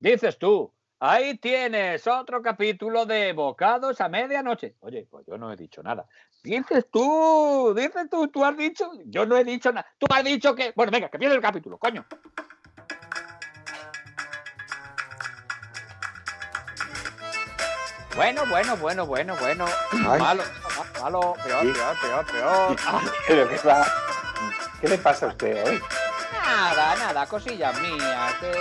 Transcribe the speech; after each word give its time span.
Dices 0.00 0.38
tú, 0.38 0.72
ahí 1.00 1.36
tienes 1.38 2.06
otro 2.06 2.40
capítulo 2.42 3.04
de 3.06 3.32
Bocados 3.32 4.00
a 4.00 4.08
medianoche. 4.08 4.76
Oye, 4.80 5.06
pues 5.10 5.26
yo 5.26 5.36
no 5.38 5.52
he 5.52 5.56
dicho 5.56 5.82
nada. 5.82 6.06
Dices 6.42 6.86
tú, 6.90 7.74
dices 7.76 8.08
tú, 8.10 8.28
tú 8.28 8.44
has 8.44 8.56
dicho, 8.56 8.90
yo 9.06 9.26
no 9.26 9.36
he 9.36 9.44
dicho 9.44 9.72
nada. 9.72 9.86
Tú 9.98 10.06
has 10.10 10.22
dicho 10.24 10.54
que, 10.54 10.72
bueno, 10.76 10.92
venga, 10.92 11.08
que 11.08 11.16
empiece 11.16 11.34
el 11.34 11.40
capítulo, 11.42 11.78
coño. 11.78 12.06
Bueno, 18.16 18.42
bueno, 18.46 18.76
bueno, 18.76 19.06
bueno, 19.06 19.36
bueno. 19.36 19.66
Ay. 19.92 20.20
Malo, 20.20 20.42
malo, 21.00 21.34
peor, 21.44 21.62
Sí. 21.62 21.72
peor, 21.72 21.96
peor, 22.00 22.26
peor. 22.26 22.76
Pero 23.28 23.48
¿qué, 23.48 23.58
va- 23.68 23.86
¿Qué 24.80 24.88
le 24.88 24.98
pasa 24.98 25.26
a 25.26 25.28
usted 25.28 25.64
hoy? 25.68 25.80
Nada, 26.44 26.96
nada, 26.96 27.26
cosillas 27.26 27.78
mías. 27.80 28.34
eh, 28.42 28.54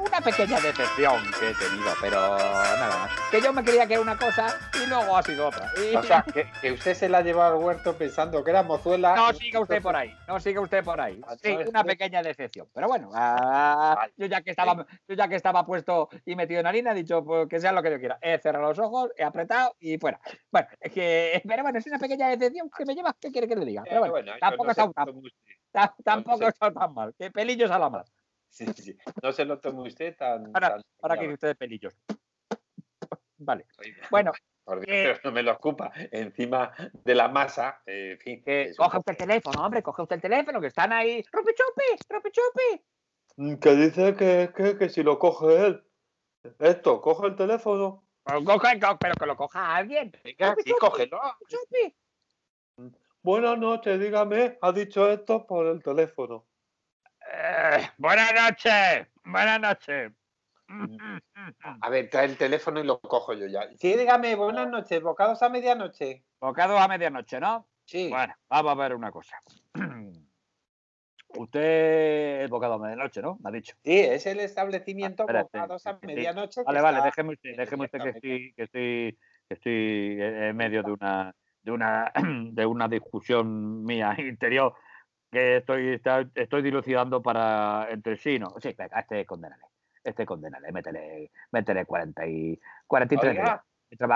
una 0.00 0.20
pequeña 0.20 0.60
decepción 0.60 1.22
que 1.38 1.50
he 1.50 1.54
tenido, 1.54 1.90
pero 2.00 2.16
nada 2.38 2.88
más. 2.98 3.10
Que 3.30 3.40
yo 3.40 3.52
me 3.52 3.62
creía 3.64 3.86
que 3.86 3.94
era 3.94 4.02
una 4.02 4.16
cosa 4.16 4.54
y 4.82 4.86
luego 4.88 5.16
ha 5.16 5.22
sido 5.22 5.48
otra. 5.48 5.70
Y- 5.76 5.94
O 5.96 6.02
sea, 6.02 6.22
que, 6.22 6.50
que 6.60 6.72
usted 6.72 6.94
se 6.94 7.08
la 7.08 7.18
ha 7.18 7.22
llevado 7.22 7.56
al 7.56 7.62
huerto 7.64 7.96
pensando 7.96 8.42
que 8.44 8.50
era 8.50 8.62
mozuela. 8.62 9.14
no 9.16 9.32
siga 9.32 9.60
usted 9.60 9.82
por 9.82 9.96
ahí, 9.96 10.14
no 10.28 10.38
siga 10.40 10.60
usted 10.60 10.84
por 10.84 11.00
ahí. 11.00 11.20
Ah, 11.26 11.34
Sí, 11.42 11.52
¿sabes 11.52 11.68
una 11.68 11.84
pequeña 11.84 12.22
decepción. 12.22 12.68
Pero 12.74 12.88
bueno, 12.88 13.10
ah, 13.14 14.06
yo 14.16 14.26
ya 14.26 14.40
que 14.42 14.50
estaba, 14.50 14.74
yo 15.08 15.14
ya 15.14 15.28
que 15.28 15.36
estaba 15.36 15.64
puesto 15.66 16.08
y 16.24 16.34
metido 16.36 16.60
en 16.60 16.66
harina, 16.66 16.92
he 16.92 16.94
dicho 16.94 17.24
pues, 17.24 17.48
que 17.48 17.60
sea 17.60 17.72
lo 17.72 17.82
que 17.82 17.90
yo 17.90 17.98
quiera. 17.98 18.18
He 18.20 18.38
cerrado 18.38 18.68
los 18.68 18.78
ojos, 18.78 19.10
he 19.16 19.24
apretado 19.24 19.74
y 19.80 19.98
fuera. 19.98 20.20
Bueno, 20.50 20.68
es 20.80 20.92
que, 20.92 21.42
pero 21.48 21.62
bueno, 21.62 21.78
es 21.78 21.86
una 21.86 21.98
pequeña 21.98 22.28
decepción 22.28 22.70
que 22.76 22.84
me 22.84 22.94
lleva. 22.94 23.14
¿Qué 23.20 23.30
quiere 23.30 23.48
que 23.48 23.56
le 23.56 23.64
diga? 23.64 23.82
Eh, 23.82 23.86
Pero 23.88 24.00
bueno, 24.00 24.12
bueno, 24.12 24.32
yo 24.34 24.38
tampoco 24.40 24.66
no 24.66 24.74
ta- 25.72 25.94
tampoco 26.04 26.48
estado 26.48 26.72
tan 26.72 26.94
mal. 26.94 27.14
Que 27.18 27.30
pelillos 27.30 27.70
a 27.70 27.78
la 27.78 27.90
mar. 27.90 28.04
Sí, 28.48 28.64
sí, 28.74 28.96
No 29.22 29.32
se 29.32 29.44
lo 29.44 29.58
tome 29.60 29.82
usted 29.88 30.16
tan. 30.16 30.46
Ahora, 30.54 30.68
tan 30.70 30.82
ahora 31.02 31.18
que 31.18 31.28
usted 31.34 31.48
de 31.48 31.54
pelillos. 31.54 31.94
Vale. 33.38 33.66
Bueno, 34.10 34.32
por 34.64 34.80
Dios, 34.80 35.18
eh, 35.18 35.20
no 35.24 35.30
me 35.32 35.42
lo 35.42 35.52
ocupa. 35.52 35.92
Encima 36.10 36.72
de 37.04 37.14
la 37.14 37.28
masa, 37.28 37.82
eh, 37.84 38.12
en 38.12 38.18
fin. 38.18 38.74
poco- 38.76 38.98
usted 38.98 39.12
el 39.12 39.18
teléfono, 39.18 39.64
hombre, 39.64 39.82
coge 39.82 40.02
usted 40.02 40.16
el 40.16 40.22
teléfono, 40.22 40.60
que 40.60 40.68
están 40.68 40.92
ahí. 40.92 41.22
¡Rupi 41.30 41.52
chupi! 41.52 42.02
¡Rupi 42.08 42.30
chupi! 42.30 42.84
Mm, 43.36 43.54
Que 43.56 43.74
dice 43.76 44.14
que, 44.16 44.52
que, 44.56 44.78
que 44.78 44.88
si 44.88 45.02
lo 45.02 45.18
coge 45.18 45.66
él. 45.66 45.84
Esto, 46.58 47.00
coge 47.02 47.26
el 47.26 47.36
teléfono. 47.36 48.04
Pero, 48.24 48.40
coge- 48.40 48.80
co- 48.80 48.98
pero 48.98 49.14
que 49.16 49.26
lo 49.26 49.36
coja 49.36 49.76
alguien. 49.76 50.12
Venga, 50.24 50.54
sí, 50.56 50.70
chupi, 50.70 50.80
cógelo. 50.80 51.20
Rupi 51.20 51.44
chupi. 51.54 51.96
Buenas 53.22 53.58
noches, 53.58 54.00
dígame. 54.00 54.56
Ha 54.62 54.72
dicho 54.72 55.10
esto 55.10 55.46
por 55.46 55.66
el 55.66 55.82
teléfono. 55.82 56.45
Eh, 57.38 57.90
buenas 57.98 58.32
noches, 58.32 59.06
buenas 59.22 59.60
noches. 59.60 60.10
A 61.82 61.90
ver, 61.90 62.08
trae 62.08 62.24
el 62.24 62.38
teléfono 62.38 62.80
y 62.80 62.84
lo 62.84 62.98
cojo 62.98 63.34
yo 63.34 63.46
ya. 63.46 63.68
Sí, 63.76 63.94
dígame, 63.94 64.34
buenas 64.36 64.66
noches, 64.70 65.02
bocados 65.02 65.42
a 65.42 65.50
medianoche. 65.50 66.24
Bocados 66.40 66.80
a 66.80 66.88
medianoche, 66.88 67.38
¿no? 67.38 67.68
Sí. 67.84 68.08
Bueno, 68.08 68.32
vamos 68.48 68.72
a 68.72 68.74
ver 68.76 68.94
una 68.94 69.10
cosa. 69.10 69.38
Usted 71.36 72.44
es 72.44 72.48
bocado 72.48 72.74
a 72.74 72.78
medianoche, 72.78 73.20
¿no? 73.20 73.36
Me 73.42 73.50
ha 73.50 73.52
dicho. 73.52 73.76
Sí, 73.84 73.98
es 73.98 74.24
el 74.24 74.40
establecimiento 74.40 75.26
Ah, 75.28 75.42
bocados 75.42 75.86
a 75.86 75.98
sí. 75.98 76.06
medianoche. 76.06 76.62
Vale, 76.62 76.80
vale, 76.80 77.02
déjeme 77.02 77.34
usted, 77.34 77.54
déjeme 77.54 77.84
usted 77.84 78.00
que 78.00 78.08
estoy, 78.08 78.54
que 78.54 78.62
estoy, 78.62 79.18
que 79.46 79.54
estoy 79.54 80.16
en 80.22 80.56
medio 80.56 80.82
de 80.82 80.90
una, 80.92 81.34
de 81.62 81.70
una, 81.70 82.10
de 82.52 82.64
una 82.64 82.88
discusión 82.88 83.84
mía 83.84 84.14
interior 84.18 84.74
que 85.30 85.56
estoy, 85.58 85.94
está- 85.94 86.28
estoy 86.34 86.62
dilucidando 86.62 87.22
para 87.22 87.88
entre 87.90 88.16
sí, 88.16 88.38
¿no? 88.38 88.54
Sí, 88.60 88.74
venga, 88.76 89.00
este 89.00 89.24
condenale, 89.26 89.64
este 90.04 90.24
condenale, 90.24 90.72
métele, 90.72 91.30
métele 91.50 91.84
40 91.84 92.26
y 92.26 92.58
43 92.86 93.32
días 93.32 93.60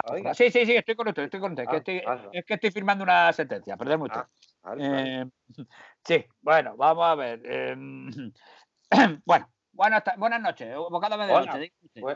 Oiga, 0.04 0.30
de. 0.30 0.34
Sí, 0.34 0.50
sí, 0.50 0.66
sí, 0.66 0.76
estoy 0.76 0.94
con 0.96 1.08
usted, 1.08 1.24
estoy 1.24 1.40
con 1.40 1.52
usted, 1.52 1.68
que 1.68 1.76
Ah, 1.76 1.78
estoy- 1.78 2.02
vale. 2.04 2.28
es 2.32 2.44
que 2.44 2.54
estoy 2.54 2.70
firmando 2.70 3.04
una 3.04 3.32
sentencia, 3.32 3.76
perdón 3.76 4.00
mucho. 4.00 4.14
Ah, 4.20 4.28
vale. 4.62 4.82
Eh, 5.22 5.26
sí, 6.04 6.24
bueno, 6.40 6.76
vamos 6.76 7.06
a 7.06 7.14
ver. 7.14 7.40
em, 7.44 8.32
bueno, 9.24 9.48
buenas, 9.72 10.40
noches, 10.40 10.76
bocado. 10.76 11.16
Bueno, 11.16 11.52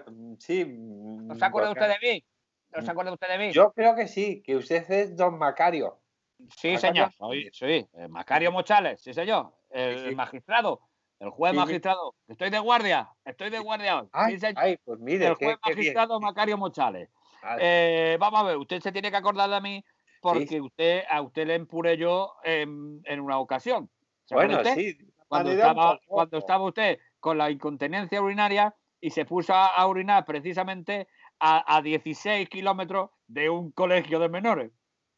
mm, 0.06 0.34
sí. 0.38 0.64
mm, 0.64 1.26
¿No 1.28 1.34
se 1.34 1.44
acuerda 1.44 1.70
usted 1.72 1.88
de 1.88 1.98
mí? 2.12 2.24
¿No 2.70 2.82
se 2.82 2.86
Mm. 2.88 2.90
acuerda 2.90 3.12
usted 3.12 3.28
de 3.28 3.38
mí? 3.38 3.52
Yo 3.52 3.72
creo 3.72 3.94
que 3.94 4.08
sí, 4.08 4.42
que 4.42 4.56
usted 4.56 4.90
es 4.90 5.16
don 5.16 5.38
Macario. 5.38 6.00
Sí, 6.56 6.76
señor. 6.78 7.12
Soy, 7.12 7.48
soy 7.52 7.88
eh, 7.92 8.08
Macario 8.08 8.52
Mochales, 8.52 9.00
sí, 9.02 9.12
señor. 9.14 9.52
El, 9.70 9.98
Sí, 9.98 10.08
sí. 10.10 10.14
magistrado, 10.14 10.80
el 11.18 11.30
juez 11.30 11.52
Sí, 11.52 11.58
magistrado. 11.58 12.14
Estoy 12.28 12.50
de 12.50 12.58
guardia, 12.58 13.10
estoy 13.24 13.50
de 13.50 13.58
guardia 13.58 14.00
hoy. 14.00 14.08
Ay, 14.12 14.34
Sí, 14.34 14.40
señor. 14.40 14.62
ay, 14.62 14.76
pues 14.84 14.98
mire, 15.00 15.26
el 15.26 15.34
juez 15.34 15.56
qué 15.62 15.70
magistrado 15.70 16.20
Macario 16.20 16.56
Mochales. 16.58 17.08
Eh, 17.58 18.16
vamos 18.18 18.40
a 18.40 18.44
ver, 18.44 18.56
usted 18.56 18.80
se 18.80 18.92
tiene 18.92 19.10
que 19.10 19.16
acordar 19.16 19.50
de 19.50 19.60
mí 19.60 19.84
porque 20.20 20.60
usted 20.60 21.02
a 21.10 21.20
usted 21.20 21.46
le 21.46 21.54
empuré 21.56 21.96
yo 21.98 22.34
en, 22.42 23.00
en 23.04 23.20
una 23.20 23.38
ocasión. 23.38 23.90
¿Se 24.24 24.34
acuerda 24.34 24.56
bueno, 24.56 24.70
usted? 24.70 24.80
sí. 24.82 24.98
cuando 25.28 25.50
estaba, 25.50 25.92
poco- 25.92 26.02
cuando 26.06 26.38
estaba 26.38 26.64
usted 26.64 26.98
con 27.20 27.36
la 27.36 27.50
incontinencia 27.50 28.22
urinaria 28.22 28.74
y 29.00 29.10
se 29.10 29.26
puso 29.26 29.52
a, 29.52 29.66
a 29.66 29.86
orinar 29.86 30.24
precisamente 30.24 31.08
a, 31.38 31.76
a 31.76 31.82
16 31.82 32.48
kilómetros 32.48 33.10
de 33.26 33.50
un 33.50 33.70
colegio 33.72 34.18
de 34.18 34.28
menores. 34.30 34.72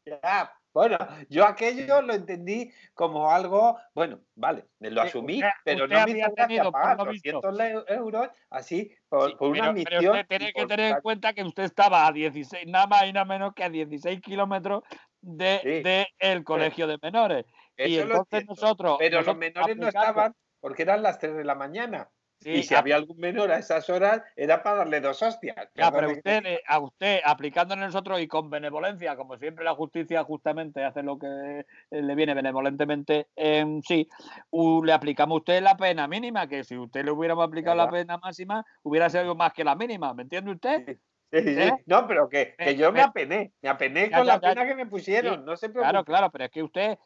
Ya, 0.05 0.51
bueno, 0.77 0.97
yo 1.29 1.45
aquello 1.45 2.01
lo 2.01 2.13
entendí 2.13 2.71
como 2.93 3.31
algo, 3.31 3.77
bueno, 3.93 4.19
vale, 4.35 4.65
me 4.79 4.89
lo 4.91 5.01
asumí, 5.01 5.35
usted- 5.35 5.49
pero 5.63 5.83
usted 5.85 5.95
no 5.95 6.05
me 6.05 6.11
había 6.11 6.25
hizo 6.25 6.33
tenido, 6.35 6.71
pagar 6.71 6.97
lo 6.97 7.05
visto- 7.11 7.41
200 7.41 7.55
le- 7.87 7.95
euros 7.95 8.29
así 8.49 8.91
por, 9.09 9.29
Sí, 9.31 9.35
por 9.37 9.49
una 9.49 9.59
pero, 9.61 9.73
misión. 9.73 9.89
pero 9.99 10.11
usted 10.13 10.27
tiene 10.27 10.45
que 10.53 10.59
por 10.61 10.67
tener 10.69 10.85
en 10.85 10.91
una- 10.93 11.01
cuenta 11.01 11.33
que 11.33 11.43
usted 11.43 11.63
estaba 11.63 12.07
a 12.07 12.11
16, 12.11 12.65
nada 12.67 12.87
más 12.87 13.03
y 13.05 13.13
nada 13.13 13.25
menos 13.25 13.53
que 13.53 13.63
a 13.63 13.69
16 13.69 14.21
kilómetros 14.21 14.83
de, 15.21 15.59
Sí. 15.63 15.69
de 15.83 16.07
el 16.19 16.43
colegio 16.43 16.87
de 16.87 16.97
menores. 17.01 17.45
y 17.79 17.95
Eso 17.97 18.03
entonces 18.07 18.45
nosotros. 18.47 18.95
Pero 18.97 19.17
los 19.17 19.25
nosotros 19.27 19.37
menores 19.39 19.77
no 19.77 19.85
aplicando- 19.87 20.09
estaban 20.09 20.35
porque 20.59 20.81
eran 20.81 21.03
las 21.03 21.19
3 21.19 21.35
de 21.35 21.43
la 21.43 21.53
mañana. 21.53 22.09
Sí, 22.39 22.51
y 22.51 22.63
si 22.63 22.75
había 22.75 22.95
algún 22.95 23.17
menor 23.17 23.51
a 23.51 23.57
esas 23.57 23.89
horas, 23.89 24.21
era 24.35 24.61
para 24.63 24.77
darle 24.77 25.01
dos 25.01 25.21
hostias. 25.23 25.55
Ya, 25.75 25.91
pero 25.91 26.07
que 26.07 26.13
usted, 26.19 26.57
a 26.67 26.79
usted, 26.79 27.19
aplicándole 27.25 27.81
nosotros 27.81 28.19
y 28.21 28.27
con 28.27 28.49
benevolencia, 28.49 29.15
como 29.15 29.37
siempre 29.37 29.65
la 29.65 29.73
justicia 29.75 30.23
justamente 30.23 30.83
hace 30.83 31.03
lo 31.03 31.17
que 31.17 31.27
eh, 31.27 31.65
le 32.01 32.15
viene 32.15 32.33
benevolentemente 32.33 33.27
en 33.35 33.81
sí, 33.83 34.07
u- 34.51 34.83
le 34.83 34.93
aplicamos 34.93 35.35
a 35.35 35.39
usted 35.39 35.61
la 35.63 35.75
pena 35.75 36.07
mínima, 36.07 36.47
que 36.47 36.63
si 36.63 36.77
usted 36.77 37.03
le 37.05 37.11
hubiéramos 37.11 37.47
aplicado 37.47 37.75
la 37.75 37.89
pena 37.89 38.17
máxima, 38.17 38.63
hubiera 38.83 39.09
sido 39.09 39.35
más 39.35 39.53
que 39.53 39.63
la 39.63 39.75
mínima, 39.75 40.13
¿me 40.13 40.23
entiende 40.23 40.51
usted? 40.51 40.83
Sí, 40.85 40.93
sí, 41.31 41.41
sí. 41.55 41.61
¿Eh? 41.61 41.73
No, 41.87 42.07
pero 42.07 42.29
que, 42.29 42.55
que 42.57 42.69
Eh, 42.71 42.75
yo 42.75 42.91
me 42.91 43.01
apené. 43.01 43.53
Me 43.61 43.69
apené 43.69 44.09
ya, 44.09 44.17
con 44.17 44.27
ya, 44.27 44.33
la 44.35 44.41
ya, 44.41 44.49
pena 44.49 44.67
que 44.67 44.75
me 44.75 44.85
pusieron. 44.85 45.43
No 45.45 45.57
se 45.57 45.69
preocupe. 45.69 45.91
Claro, 45.91 46.05
claro, 46.05 46.31
pero 46.31 46.45
es 46.45 46.51
que 46.51 46.63
usted, 46.63 46.97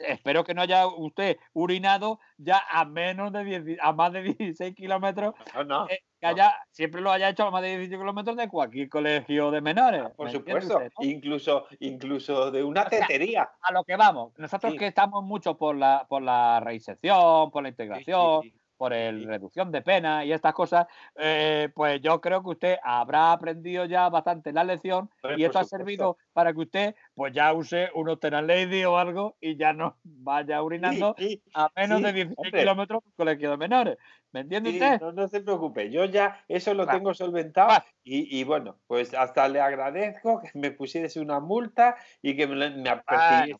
espero 0.00 0.44
que 0.44 0.54
no 0.54 0.62
haya 0.62 0.86
usted 0.86 1.36
urinado 1.52 2.18
ya 2.38 2.62
a 2.70 2.84
menos 2.84 3.32
de 3.32 3.44
10, 3.44 3.78
a 3.80 3.92
más 3.92 4.12
de 4.12 4.22
16 4.22 4.74
kilómetros, 4.74 5.34
No, 5.54 5.64
no. 5.64 5.84
eh, 5.88 6.00
que 6.20 6.26
no. 6.26 6.28
haya, 6.28 6.54
siempre 6.70 7.00
lo 7.00 7.10
haya 7.12 7.28
hecho 7.30 7.44
a 7.46 7.50
más 7.50 7.62
de 7.62 7.68
16 7.78 7.98
kilómetros 8.00 8.36
de 8.36 8.48
cualquier 8.48 8.88
colegio 8.88 9.50
de 9.50 9.60
menores. 9.60 10.02
Por 10.16 10.26
¿me 10.26 10.32
entiende 10.32 10.62
supuesto. 10.62 10.76
usted? 10.98 11.08
Incluso, 11.08 11.66
incluso 11.80 12.50
de 12.50 12.62
una 12.62 12.82
O 12.82 12.88
sea, 12.88 13.00
tetería. 13.06 13.50
a 13.62 13.72
lo 13.72 13.84
que 13.84 13.96
vamos. 13.96 14.32
Nosotros 14.36 14.72
Sí. 14.72 14.78
que 14.78 14.86
estamos 14.86 15.22
mucho 15.24 15.56
por 15.56 15.76
la, 15.76 16.06
por 16.08 16.22
la 16.22 16.60
reinserción, 16.60 17.50
por 17.50 17.62
la 17.62 17.68
sí, 17.68 17.72
integración, 17.72 18.42
sí. 18.42 18.54
Por 18.80 18.94
el 18.94 19.18
sí. 19.20 19.26
reducción 19.26 19.70
de 19.70 19.82
pena 19.82 20.24
y 20.24 20.32
estas 20.32 20.54
cosas, 20.54 20.86
eh, 21.16 21.68
pues 21.74 22.00
yo 22.00 22.18
creo 22.18 22.42
que 22.42 22.48
usted 22.48 22.76
habrá 22.82 23.30
aprendido 23.32 23.84
ya 23.84 24.08
bastante 24.08 24.52
la 24.54 24.64
lección 24.64 25.10
Hombre, 25.22 25.38
y 25.38 25.44
esto 25.44 25.58
por 25.58 25.60
ha 25.60 25.64
servido 25.64 26.16
para 26.32 26.54
que 26.54 26.60
usted 26.60 26.94
pues 27.14 27.32
ya 27.34 27.52
use 27.52 27.90
un 27.94 28.18
Tenant 28.18 28.48
Lady 28.48 28.82
o 28.84 28.96
algo 28.96 29.36
y 29.38 29.56
ya 29.56 29.74
no 29.74 29.98
vaya 30.04 30.62
urinando 30.62 31.14
Sí, 31.18 31.42
sí, 31.44 31.52
a 31.52 31.70
menos 31.76 31.98
sí, 31.98 32.04
de 32.04 32.12
16 32.14 32.38
hombre. 32.38 32.60
kilómetros 32.60 33.04
del 33.04 33.12
colegio 33.14 33.50
de 33.50 33.56
menores. 33.58 33.98
¿Me 34.32 34.40
entiende 34.40 34.70
sí, 34.70 34.76
usted? 34.76 35.00
no, 35.00 35.12
no 35.12 35.28
se 35.28 35.40
preocupe. 35.40 35.90
Yo 35.90 36.04
ya 36.06 36.44
eso 36.48 36.72
lo 36.72 36.86
tengo 36.86 37.12
solventado. 37.12 37.84
Y, 38.04 38.38
y 38.40 38.44
bueno, 38.44 38.78
pues 38.86 39.12
hasta 39.12 39.48
le 39.48 39.60
agradezco 39.60 40.40
que 40.40 40.50
me 40.58 40.70
pusiese 40.70 41.20
una 41.20 41.40
multa 41.40 41.96
y 42.22 42.36
que 42.36 42.46
me, 42.46 42.70
me 42.70 43.02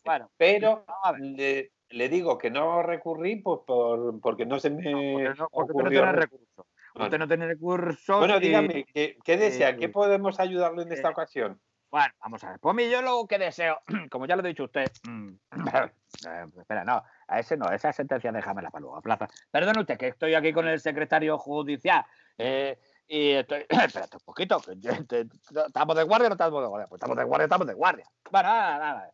Bueno, 0.03 0.31
Pero 0.37 0.85
ver. 1.11 1.71
Le, 1.91 2.09
digo 2.09 2.37
que 2.37 2.49
no 2.49 2.83
recurrí 2.83 3.37
pues, 3.37 3.61
por, 3.65 4.19
porque 4.21 4.45
no 4.45 4.59
se 4.59 4.69
me 4.69 4.91
Porque, 4.91 5.33
no, 5.37 5.49
porque 5.49 5.95
no 5.95 6.11
recursos. 6.11 6.65
Vale. 6.93 7.05
Usted 7.05 7.19
no 7.19 7.27
tiene 7.27 7.47
recursos. 7.47 8.19
Bueno, 8.19 8.37
y- 8.37 8.41
dígame, 8.41 8.85
¿qué, 8.93 9.17
qué 9.23 9.37
desea? 9.37 9.77
¿Qué 9.77 9.85
eh, 9.85 9.89
podemos 9.89 10.39
ayudarle 10.39 10.83
en 10.83 10.91
esta 10.91 11.09
eh, 11.09 11.11
ocasión? 11.11 11.61
Bueno, 11.89 12.13
vamos 12.21 12.43
a 12.43 12.51
ver. 12.51 12.59
Pues 12.59 12.91
yo 12.91 13.01
lo 13.01 13.25
que 13.27 13.37
deseo, 13.37 13.79
como 14.09 14.25
ya 14.25 14.35
lo 14.35 14.43
he 14.43 14.47
dicho 14.47 14.63
usted. 14.63 14.85
eh, 15.05 16.45
espera, 16.57 16.83
no, 16.83 17.03
a 17.27 17.39
ese 17.39 17.57
no, 17.57 17.71
esa 17.71 17.93
sentencia 17.93 18.31
déjamela 18.31 18.69
para 18.71 18.81
luego, 18.81 19.01
plaza. 19.01 19.27
Perdone 19.51 19.81
usted, 19.81 19.97
que 19.97 20.07
estoy 20.07 20.33
aquí 20.33 20.53
con 20.53 20.67
el 20.67 20.79
secretario 20.79 21.37
judicial. 21.37 22.05
eh, 22.37 22.77
y 23.07 23.31
estoy. 23.31 23.65
Espérate 23.69 24.17
un 24.17 24.23
poquito, 24.25 24.61
que 24.61 25.27
¿estamos 25.67 25.95
de 25.97 26.03
guardia 26.03 26.27
o 26.27 26.29
no 26.29 26.35
estamos 26.35 26.61
de 26.61 26.67
guardia? 26.69 26.87
Pues 26.87 26.99
estamos 26.99 27.17
de 27.17 27.23
guardia, 27.25 27.43
estamos 27.45 27.67
de 27.67 27.73
guardia. 27.73 28.05
Bueno, 28.31 28.49
nada, 28.49 28.77
nada. 28.77 29.11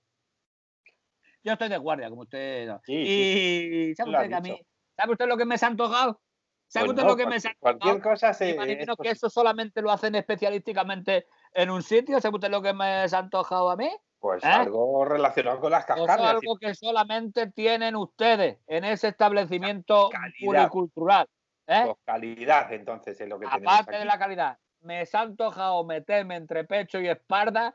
Yo 1.48 1.54
estoy 1.54 1.70
de 1.70 1.78
guardia, 1.78 2.10
como 2.10 2.24
usted. 2.24 2.68
no. 2.68 2.82
Sí, 2.84 2.94
y 2.94 3.86
sí, 3.88 3.96
¿sabe 3.96 4.10
ha 4.10 4.20
usted 4.20 4.30
que 4.30 4.36
a 4.36 4.42
dicho. 4.42 4.56
mí. 4.58 4.62
¿Sabe 4.98 5.12
usted 5.14 5.28
lo 5.28 5.38
que 5.38 5.46
me 5.46 5.58
se 5.58 5.64
ha 5.66 5.70
antojado? 5.70 6.20
¿Sabe 6.68 6.88
Pues 6.88 6.90
usted 6.96 7.04
no, 7.04 7.10
lo 7.12 7.16
que 7.16 7.24
me 7.26 7.30
cualquier- 7.40 7.42
saca? 7.42 7.58
Cualquier 7.62 8.02
cosa 8.02 8.34
se. 8.34 8.50
Imagino 8.50 8.94
es 8.94 9.00
que 9.02 9.10
eso 9.12 9.30
solamente 9.30 9.82
lo 9.82 9.90
hacen 9.90 10.16
especialísticamente 10.16 11.26
en 11.54 11.70
un 11.70 11.82
sitio. 11.84 12.20
¿Sabe 12.20 12.36
usted 12.36 12.50
lo 12.52 12.62
que 12.62 12.74
me 12.74 13.08
se 13.08 13.16
ha 13.16 13.20
antojado 13.20 13.70
a 13.70 13.78
mí? 13.78 13.90
Pues 14.20 14.44
¿Eh? 14.44 14.48
algo 14.48 15.06
relacionado 15.06 15.62
con 15.62 15.72
las 15.72 15.86
O 15.86 15.88
sea, 15.88 15.96
cascarrias. 15.96 16.30
algo 16.32 16.58
que 16.58 16.76
solamente 16.76 17.50
tienen 17.52 17.96
ustedes 17.96 18.58
en 18.68 18.84
ese 18.84 19.08
establecimiento 19.08 20.10
Calidad. 20.10 20.34
pluricultural. 20.42 21.28
¿eh? 21.68 21.84
Pues 21.86 21.98
calidad, 22.04 22.74
entonces, 22.74 23.22
es 23.22 23.30
lo 23.30 23.40
que 23.40 23.46
Aparte 23.46 23.92
aquí. 23.92 24.00
de 24.00 24.06
la 24.06 24.20
calidad, 24.20 24.58
me 24.82 25.06
se 25.06 25.16
ha 25.16 25.22
antojado 25.22 25.86
meterme 25.86 26.36
entre 26.36 26.66
pecho 26.66 27.00
y 27.00 27.08
espalda 27.08 27.74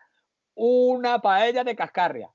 una 0.55 1.21
paella 1.21 1.65
de 1.65 1.75
cascarria. 1.75 2.31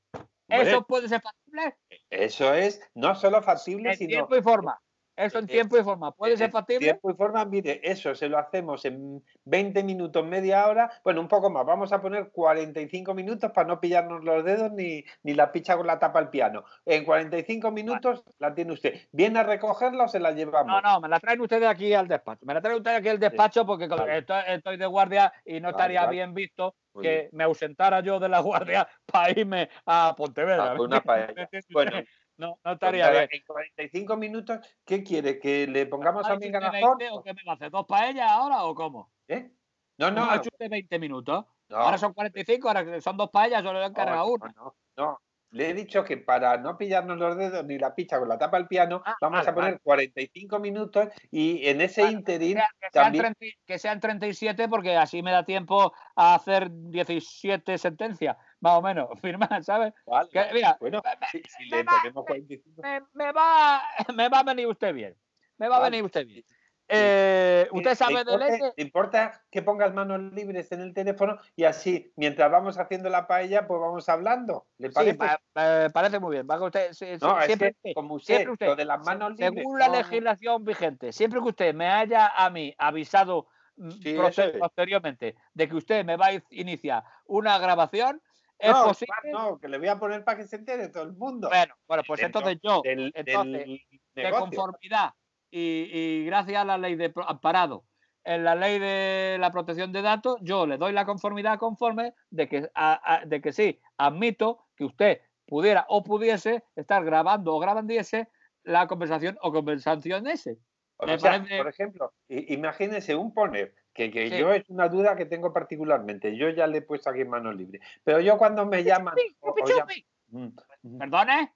¿Eso 0.48 0.86
puede 0.86 1.10
ser 1.10 1.22
factible? 1.22 1.78
Eso 2.10 2.54
es 2.54 2.82
no 2.96 3.16
solo 3.16 3.42
factible, 3.42 3.92
En 3.92 3.98
sino 3.98 4.10
tiempo 4.10 4.36
y 4.36 4.42
forma. 4.42 4.82
Eso 5.18 5.40
en 5.40 5.46
Eh, 5.46 5.48
tiempo 5.48 5.78
y 5.78 5.84
forma. 5.84 6.12
¿Puede 6.12 6.34
en 6.34 6.38
ser 6.38 6.52
factible? 6.52 6.86
tiempo 6.86 7.10
y 7.12 7.16
forma. 7.16 7.44
Mire, 7.44 7.82
eso 7.84 8.14
se 8.14 8.30
lo 8.30 8.38
hacemos 8.38 8.86
en 8.86 9.24
20 9.46 9.84
minutos, 9.84 10.24
media 10.26 10.68
hora, 10.68 10.92
bueno, 11.04 11.22
un 11.22 11.28
poco 11.28 11.50
más. 11.50 11.66
Vamos 11.66 11.92
a 11.92 12.00
poner 12.02 12.30
45 12.32 13.14
minutos 13.16 13.52
para 13.52 13.68
no 13.68 13.80
pillarnos 13.82 14.24
los 14.24 14.46
dedos 14.46 14.72
ni, 14.72 15.04
ni 15.24 15.34
la 15.34 15.52
picha 15.52 15.76
con 15.76 15.88
la 15.88 15.98
tapa 15.98 16.20
al 16.20 16.30
piano. 16.30 16.64
En 16.86 17.04
45 17.04 17.72
minutos 17.72 18.24
la 18.38 18.54
tiene 18.54 18.74
usted. 18.74 18.94
¿Viene 19.12 19.40
a 19.40 19.44
recogerla 19.44 20.04
o 20.04 20.08
se 20.08 20.20
la 20.20 20.32
llevamos? 20.32 20.68
No, 20.68 20.82
no, 20.82 21.02
me 21.02 21.10
la 21.10 21.20
traen 21.20 21.42
ustedes 21.42 21.68
aquí 21.68 21.94
al 21.94 22.08
despacho. 22.08 22.46
Me 22.46 22.54
la 22.54 22.62
traen 22.62 22.78
ustedes 22.78 23.00
aquí 23.00 23.10
al 23.10 23.20
despacho 23.20 23.66
porque 23.66 23.88
Vale. 23.88 24.20
estoy, 24.20 24.42
estoy 24.48 24.78
de 24.78 24.86
guardia 24.86 25.34
y 25.44 25.54
no 25.60 25.68
Vale, 25.68 25.72
estaría 25.72 26.02
vale. 26.02 26.12
bien 26.16 26.34
visto 26.34 26.76
que 27.02 27.30
me 27.32 27.44
ausentara 27.44 28.00
yo 28.02 28.20
de 28.20 28.30
la 28.30 28.40
guardia 28.40 28.88
para 29.06 29.32
irme 29.32 29.70
a 29.86 30.14
Pontevedra. 30.16 30.74
Ah, 30.74 30.82
una 30.82 31.02
paella. 31.02 31.28
¿Me 31.36 31.42
entiende 31.44 31.68
Bueno? 31.72 31.92
No, 32.38 32.48
no 32.48 32.58
Pues 32.64 32.74
estaría 32.74 33.10
bien. 33.12 33.28
En 33.32 33.42
45 33.46 34.18
minutos, 34.18 34.60
¿qué 34.86 35.04
quiere? 35.04 35.40
¿Que 35.40 35.68
le 35.68 35.86
pongamos 35.88 36.30
¿Ha 36.30 36.34
a 36.34 36.36
mi? 36.38 36.50
20 36.50 37.10
o 37.12 37.22
qué 37.24 37.34
me 37.34 37.44
va 37.44 37.54
a 37.54 37.56
hacer? 37.56 37.72
¿Dos 37.72 37.86
paellas 37.86 38.30
ahora 38.32 38.64
o 38.66 38.76
cómo? 38.76 39.12
¿Eh? 39.28 39.52
No, 39.98 40.12
No, 40.12 40.26
no, 40.26 40.32
ha 40.32 40.36
hecho 40.38 40.50
usted 40.52 40.70
20 40.70 41.00
minutos. 41.00 41.46
no. 41.70 41.78
Ahora 41.78 41.98
son 41.98 42.14
45, 42.14 42.68
ahora 42.68 43.02
son 43.02 43.18
dos 43.18 43.30
paellas, 43.30 43.64
solo 43.64 43.80
le 43.80 43.86
han 43.86 43.94
No, 43.94 43.98
cargado 44.06 44.28
no, 44.28 44.34
una. 44.34 44.54
No, 44.56 44.76
no. 44.96 45.20
Le 45.50 45.70
he 45.70 45.74
dicho 45.74 46.04
que 46.04 46.18
para 46.18 46.58
no 46.58 46.78
pillarnos 46.78 47.18
los 47.18 47.38
dedos 47.38 47.66
ni 47.66 47.78
la 47.80 47.96
picha 47.96 48.20
con 48.20 48.28
la 48.28 48.38
tapa 48.38 48.58
al 48.58 48.68
piano, 48.68 49.02
Ah, 49.06 49.16
vamos 49.22 49.40
vale, 49.40 49.50
a 49.52 49.54
poner 49.56 49.72
vale. 49.72 49.82
45 49.82 50.60
minutos 50.60 51.08
y 51.32 51.66
en 51.68 51.80
ese 51.82 52.02
Bueno, 52.02 52.18
interín 52.20 52.58
que 52.80 52.88
sean, 52.92 52.94
también. 53.04 53.24
30 53.34 53.46
que 53.66 53.80
sean 53.80 54.00
37 54.00 54.68
porque 54.68 54.96
así 54.98 55.24
me 55.24 55.32
da 55.32 55.46
tiempo 55.46 55.94
a 56.16 56.36
hacer 56.36 56.70
17 56.72 57.78
sentencias, 57.78 58.36
más 58.60 58.74
o 58.74 58.82
menos, 58.82 59.08
firmar, 59.22 59.64
¿sabes? 59.64 59.94
Vale, 60.06 60.30
Que, 60.30 60.46
mira, 60.54 60.78
Bueno, 60.80 61.02
me- 61.04 61.28
si, 61.28 61.42
si 61.48 61.70
me 61.70 61.78
le 61.78 61.84
va- 61.84 61.94
ponemos 62.02 62.26
45. 62.26 62.82
me, 62.82 63.02
me 63.14 63.32
va, 63.32 63.82
me 64.14 64.30
va 64.30 64.40
a 64.40 64.44
venir 64.44 64.68
usted 64.68 64.94
bien. 64.94 65.16
Me 65.58 65.68
va 65.68 65.78
a 65.78 65.80
Vale. 65.80 65.92
venir 65.92 66.06
usted 66.06 66.26
bien. 66.26 66.44
Eh, 66.90 67.68
¿Usted 67.72 67.90
¿Le 67.90 67.96
sabe 67.98 68.14
de 68.14 68.20
importa- 68.22 68.46
leche? 68.48 68.74
¿Le 68.78 68.84
importa 68.84 69.42
que 69.52 69.62
pongas 69.62 69.94
manos 69.94 70.22
libres 70.34 70.72
en 70.72 70.80
el 70.80 70.94
teléfono 70.94 71.38
y 71.58 71.66
así, 71.66 72.14
mientras 72.16 72.50
vamos 72.50 72.78
haciendo 72.80 73.10
la 73.10 73.28
paella, 73.28 73.68
pues 73.68 73.82
vamos 73.82 74.08
hablando? 74.08 74.68
¿Le 74.78 74.88
Sí, 74.88 74.94
parece? 74.94 75.18
pa- 75.18 75.42
pa- 75.52 75.90
parece 75.90 76.20
muy 76.20 76.36
bien. 76.36 76.48
Va 76.50 76.58
que 76.58 76.64
usted, 76.64 76.94
sí, 76.94 77.06
sí, 77.06 77.18
no, 77.26 77.38
es 77.40 77.46
siempre, 77.48 77.72
que 77.74 77.78
usted- 77.90 77.94
como 77.94 78.14
usted, 78.16 78.36
siempre 78.36 78.54
usted, 78.54 78.66
lo 78.68 78.76
de 78.78 78.86
las 78.86 79.06
manos 79.06 79.32
libres. 79.32 79.54
según 79.56 79.80
la 79.80 79.88
no- 79.88 79.96
legislación 79.96 80.64
vigente, 80.64 81.12
siempre 81.12 81.42
que 81.42 81.48
usted 81.50 81.74
me 81.76 81.90
haya 81.90 82.28
a 82.28 82.50
mí 82.50 82.74
avisado 82.78 83.48
mm, 83.76 83.92
Sí, 83.92 84.18
es. 84.18 84.58
posteriormente 84.58 85.36
de 85.54 85.68
que 85.70 85.76
usted 85.76 86.06
me 86.06 86.16
va 86.16 86.28
a 86.28 86.42
iniciar 86.52 87.04
una 87.26 87.60
grabación, 87.60 88.22
es 88.60 88.72
no, 88.72 88.84
posible. 88.86 89.32
no, 89.32 89.60
que 89.60 89.68
le 89.68 89.78
voy 89.78 89.88
a 89.88 90.00
poner 90.00 90.24
para 90.24 90.38
que 90.38 90.48
se 90.48 90.56
entere 90.58 90.90
todo 90.90 91.04
el 91.04 91.14
mundo. 91.14 91.50
Bueno, 91.50 91.76
bueno, 91.88 92.04
pues 92.08 92.22
Dentro 92.22 92.40
entonces 92.42 92.60
yo, 92.64 92.82
del, 92.84 93.12
entonces, 93.16 93.66
del 93.66 94.26
de 94.26 94.32
conformidad 94.32 95.12
y, 95.52 95.60
y 95.92 96.26
gracias 96.26 96.62
a 96.62 96.66
la 96.66 96.78
ley 96.78 96.96
de 96.96 97.14
amparado 97.28 97.86
en 98.24 98.44
la 98.44 98.56
ley 98.56 98.78
de 98.80 99.38
la 99.40 99.52
protección 99.52 99.94
de 99.94 100.02
datos, 100.02 100.36
yo 100.42 100.66
le 100.68 100.78
doy 100.78 100.92
la 100.92 101.06
conformidad 101.06 101.58
conforme 101.58 102.14
de 102.30 102.50
que, 102.50 102.70
a- 102.76 103.00
a- 103.22 103.26
de 103.26 103.40
que 103.42 103.54
sí, 103.54 103.80
admito 103.98 104.66
que 104.76 104.84
usted 104.84 105.22
pudiera 105.46 105.86
o 105.88 106.04
pudiese 106.04 106.64
estar 106.76 107.06
grabando 107.06 107.56
o 107.56 107.60
grabandiese 107.60 108.28
la 108.64 108.86
conversación 108.88 109.38
o 109.42 109.54
conversación 109.54 110.28
ese. 110.28 110.58
O 110.98 111.06
Me 111.06 111.18
sea, 111.18 111.32
parece- 111.40 111.58
por 111.58 111.68
ejemplo, 111.70 112.14
imagínese 112.28 113.16
un 113.16 113.34
poner, 113.34 113.74
que, 113.98 114.12
que 114.12 114.30
Sí. 114.30 114.38
yo 114.38 114.54
es 114.54 114.70
una 114.70 114.88
duda 114.88 115.16
que 115.16 115.26
tengo 115.26 115.52
particularmente, 115.52 116.38
yo 116.38 116.50
ya 116.50 116.68
le 116.68 116.78
he 116.78 116.82
puesto 116.84 117.10
aquí 117.10 117.22
en 117.22 117.30
manos 117.30 117.56
libres, 117.56 117.82
pero 118.04 118.20
yo 118.22 118.38
cuando 118.38 118.64
me 118.66 118.84
llaman... 118.84 119.16
o 119.40 119.50
Chupi, 119.50 119.62
llaman- 119.74 119.80
chupi. 119.88 120.06
Mm, 120.30 120.48
mm. 120.84 120.98
¿Perdone? 121.00 121.54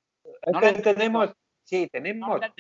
No 0.52 0.60
tenemos, 0.82 1.30
sí, 1.64 1.88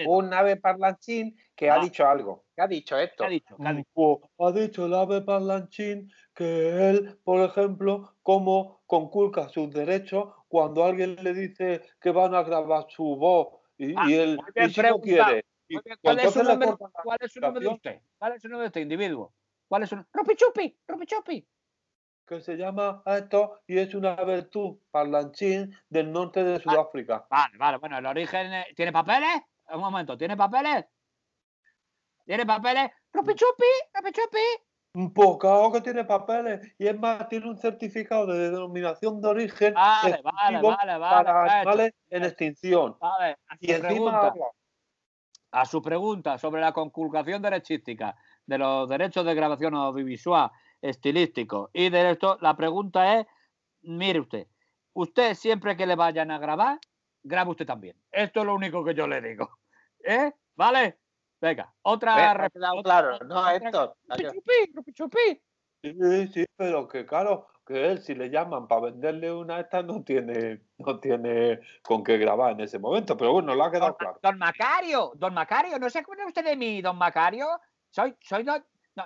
un 0.05 0.33
ave 0.33 0.57
parlanchín 0.57 1.35
que 1.55 1.69
ha 1.71 1.75
Ah. 1.75 1.83
dicho 1.83 2.05
algo. 2.07 2.45
¿Qué 2.55 2.61
ha 2.61 2.67
dicho 2.67 2.95
¿Qué 2.95 3.03
esto? 3.05 3.23
ha 3.23 3.29
dicho? 3.29 3.57
¿Qué 3.57 3.67
ha 3.67 3.73
dicho? 3.73 4.21
Ha 4.37 4.51
dicho 4.51 4.85
el 4.85 4.93
ave 4.93 5.21
parlanchín 5.21 6.11
que 6.35 6.89
él, 6.89 7.17
por 7.23 7.41
ejemplo, 7.41 8.13
como 8.21 8.81
conculca 8.85 9.49
sus 9.49 9.71
derechos 9.71 10.31
cuando 10.47 10.83
alguien 10.83 11.15
le 11.23 11.33
dice 11.33 11.81
que 11.99 12.11
van 12.11 12.35
a 12.35 12.43
grabar 12.43 12.85
su 12.89 13.15
voz 13.15 13.47
y, 13.77 13.95
Ah, 13.97 14.05
y 14.07 14.13
él 14.13 14.39
y 14.55 14.69
si 14.69 14.81
no 14.81 14.99
quiere. 14.99 15.45
¿Cuál 16.01 16.19
es, 16.19 16.33
su 16.33 16.43
la 16.43 16.57
¿Cuál 17.03 17.17
es 17.21 17.31
su 17.31 17.39
nombre 17.39 17.61
de 17.63 17.69
usted? 17.69 18.01
¿Cuál 18.19 18.33
es 18.33 18.41
su 18.41 18.49
nombre 18.49 18.63
de 18.63 18.67
este 18.67 18.81
individuo? 18.81 19.33
¿Cuál 19.71 19.83
es 19.83 19.89
su 19.89 19.95
nombre? 19.95 20.11
¡Rupi 20.13 20.35
chupi! 20.35 20.77
¡Rupi 20.85 21.05
chupi! 21.05 21.47
que 22.27 22.41
se 22.41 22.57
llama 22.57 23.01
esto 23.05 23.61
y 23.67 23.77
es 23.77 23.95
una 23.95 24.15
virtud 24.15 24.79
parlanchín 24.91 25.73
del 25.89 26.11
norte 26.11 26.43
de 26.43 26.59
Sudáfrica. 26.59 27.25
Vale, 27.29 27.57
vale, 27.57 27.77
bueno, 27.77 27.97
el 27.97 28.05
origen. 28.05 28.51
eh, 28.53 28.65
¿Tiene 28.75 28.91
papeles? 28.91 29.41
Un 29.69 29.79
momento, 29.79 30.17
¿tiene 30.17 30.35
papeles? 30.35 30.85
¿Tiene 32.25 32.45
papeles? 32.45 32.91
¡Rupi 33.13 33.33
chupi! 33.33 33.65
¡Rupi 33.93 34.11
chupi! 34.11 34.39
Un 34.95 35.13
poco 35.13 35.71
que 35.71 35.79
tiene 35.79 36.03
papeles 36.03 36.75
y 36.77 36.87
es 36.87 36.99
más, 36.99 37.29
tiene 37.29 37.47
un 37.49 37.57
certificado 37.57 38.27
de 38.27 38.49
denominación 38.49 39.21
de 39.21 39.27
origen 39.29 39.73
Vale, 39.73 40.21
vale, 40.21 40.61
vale, 40.61 40.97
vale. 40.97 41.25
para 41.25 41.43
animales 41.61 41.93
en 42.09 42.23
extinción. 42.25 42.97
Vale, 42.99 43.37
a 43.47 43.55
su 43.57 43.65
Y 43.65 43.73
pregunta, 43.79 44.33
a 45.51 45.65
su 45.65 45.81
pregunta 45.81 46.37
sobre 46.37 46.59
la 46.61 46.73
conculcación 46.73 47.41
derechística 47.41 48.15
de 48.51 48.57
los 48.57 48.87
derechos 48.89 49.25
de 49.25 49.33
grabación 49.33 49.73
audiovisual, 49.75 50.51
estilístico 50.81 51.69
y 51.73 51.89
de 51.89 52.11
esto, 52.11 52.37
la 52.41 52.55
pregunta 52.55 53.17
es, 53.19 53.27
mire 53.81 54.19
usted, 54.19 54.47
usted 54.93 55.33
siempre 55.35 55.77
que 55.77 55.85
le 55.87 55.95
vayan 55.95 56.31
a 56.31 56.37
grabar, 56.37 56.79
grabe 57.23 57.51
usted 57.51 57.65
también. 57.65 57.95
Esto 58.11 58.41
es 58.41 58.45
lo 58.45 58.55
único 58.55 58.83
que 58.83 58.93
yo 58.93 59.07
le 59.07 59.21
digo. 59.21 59.49
¿Eh? 60.03 60.33
¿Vale? 60.55 60.97
Venga, 61.39 61.73
otra... 61.83 62.15
Ve, 62.15 62.33
re- 62.33 62.45
ha 62.45 62.49
quedado 62.49 62.75
otra- 62.75 62.83
claro, 62.83 63.19
no, 63.25 63.49
Héctor, 63.49 63.95
chupi, 64.17 64.93
chupi. 64.93 65.41
Sí, 65.83 66.27
sí, 66.27 66.45
pero 66.55 66.87
que 66.87 67.05
claro, 67.07 67.47
que 67.65 67.89
él 67.89 68.03
si 68.03 68.13
le 68.13 68.29
llaman 68.29 68.67
para 68.67 68.81
venderle 68.91 69.31
una 69.31 69.59
esta 69.61 69.81
no 69.81 70.03
tiene, 70.03 70.61
no 70.77 70.99
tiene 70.99 71.61
con 71.81 72.03
qué 72.03 72.17
grabar 72.19 72.51
en 72.51 72.59
ese 72.61 72.77
momento, 72.77 73.17
pero 73.17 73.31
bueno, 73.33 73.55
lo 73.55 73.63
ha 73.63 73.71
quedado 73.71 73.87
Don, 73.87 73.97
claro. 73.97 74.19
don 74.21 74.37
Macario, 74.37 75.11
don 75.15 75.33
Macario, 75.33 75.79
¿no 75.79 75.89
se 75.89 75.99
acuerda 75.99 76.27
usted 76.27 76.43
de 76.45 76.55
mí, 76.55 76.81
don 76.83 76.97
Macario? 76.97 77.47
Soy, 77.91 78.15
soy 78.21 78.43
don... 78.43 78.63
no, 78.95 79.03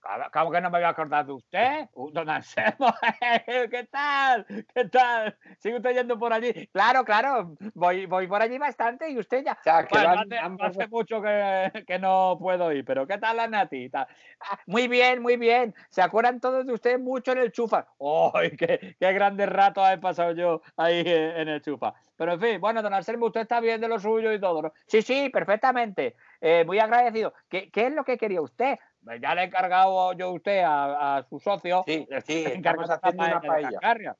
¿Cómo- 0.00 0.24
¿Cómo 0.32 0.50
que 0.50 0.60
no 0.60 0.68
me 0.70 0.78
voy 0.78 0.84
a 0.84 0.88
acordar 0.90 1.24
de 1.24 1.32
usted? 1.32 1.88
Uh, 1.94 2.10
don 2.10 2.28
Anselmo, 2.28 2.92
¿qué 3.70 3.88
tal? 3.90 4.44
¿Qué 4.74 4.84
tal? 4.90 5.38
¿Sigue 5.60 5.76
usted 5.76 5.94
yendo 5.94 6.18
por 6.18 6.32
allí? 6.32 6.66
Claro, 6.72 7.04
claro, 7.04 7.54
voy, 7.74 8.06
voy 8.06 8.26
por 8.26 8.42
allí 8.42 8.58
bastante 8.58 9.08
y 9.08 9.18
usted 9.18 9.44
ya... 9.44 9.52
O 9.52 9.62
sea, 9.62 9.84
que 9.86 9.94
Bueno, 9.94 10.08
van 10.10 10.18
hace, 10.32 10.38
ambos- 10.38 10.66
hace 10.76 10.88
mucho 10.88 11.22
que, 11.22 11.84
que 11.86 11.98
no 12.00 12.36
puedo 12.40 12.70
ir, 12.72 12.84
pero 12.84 13.06
¿qué 13.06 13.18
tal 13.18 13.36
la 13.36 13.46
Nati? 13.46 13.88
Ta- 13.88 14.08
Ah, 14.40 14.58
muy 14.66 14.88
bien, 14.88 15.22
muy 15.22 15.36
bien. 15.38 15.74
¿Se 15.88 16.02
acuerdan 16.02 16.38
todos 16.40 16.66
de 16.66 16.72
usted 16.74 16.98
mucho 16.98 17.32
en 17.32 17.38
el 17.38 17.52
chufa? 17.52 17.86
¡Ay, 18.34 18.50
qué, 18.56 18.96
qué 19.00 19.12
grandes 19.12 19.48
ratos 19.48 19.88
he 19.90 19.96
pasado 19.98 20.32
yo 20.32 20.60
ahí 20.76 21.02
en 21.06 21.48
el 21.48 21.62
chufa! 21.62 21.94
Pero 22.16 22.32
en 22.34 22.40
fin, 22.40 22.60
bueno, 22.60 22.82
don 22.82 22.94
Anselmo, 22.94 23.26
usted 23.26 23.42
está 23.42 23.60
bien 23.60 23.80
de 23.80 23.88
lo 23.88 23.98
suyo 23.98 24.32
y 24.32 24.40
todo, 24.40 24.62
¿no? 24.62 24.72
Sí, 24.86 25.02
sí, 25.02 25.30
perfectamente. 25.30 26.16
Eh, 26.40 26.64
muy 26.64 26.78
agradecido. 26.78 27.34
¿Qué, 27.48 27.70
¿Qué 27.70 27.86
es 27.86 27.92
lo 27.92 28.04
que 28.04 28.16
quería 28.18 28.40
usted? 28.40 28.78
Pues 29.04 29.20
Ya 29.20 29.34
le 29.34 29.42
he 29.42 29.44
encargado 29.44 30.12
yo 30.14 30.26
a 30.26 30.32
usted 30.32 30.60
a, 30.62 31.16
a 31.16 31.22
su 31.24 31.38
socio. 31.40 31.84
Sí, 31.86 32.06
sí, 32.24 32.44
estamos 32.46 32.88
haciendo 32.88 33.24
una 33.24 33.40
paella. 33.40 33.78
Una 33.82 34.16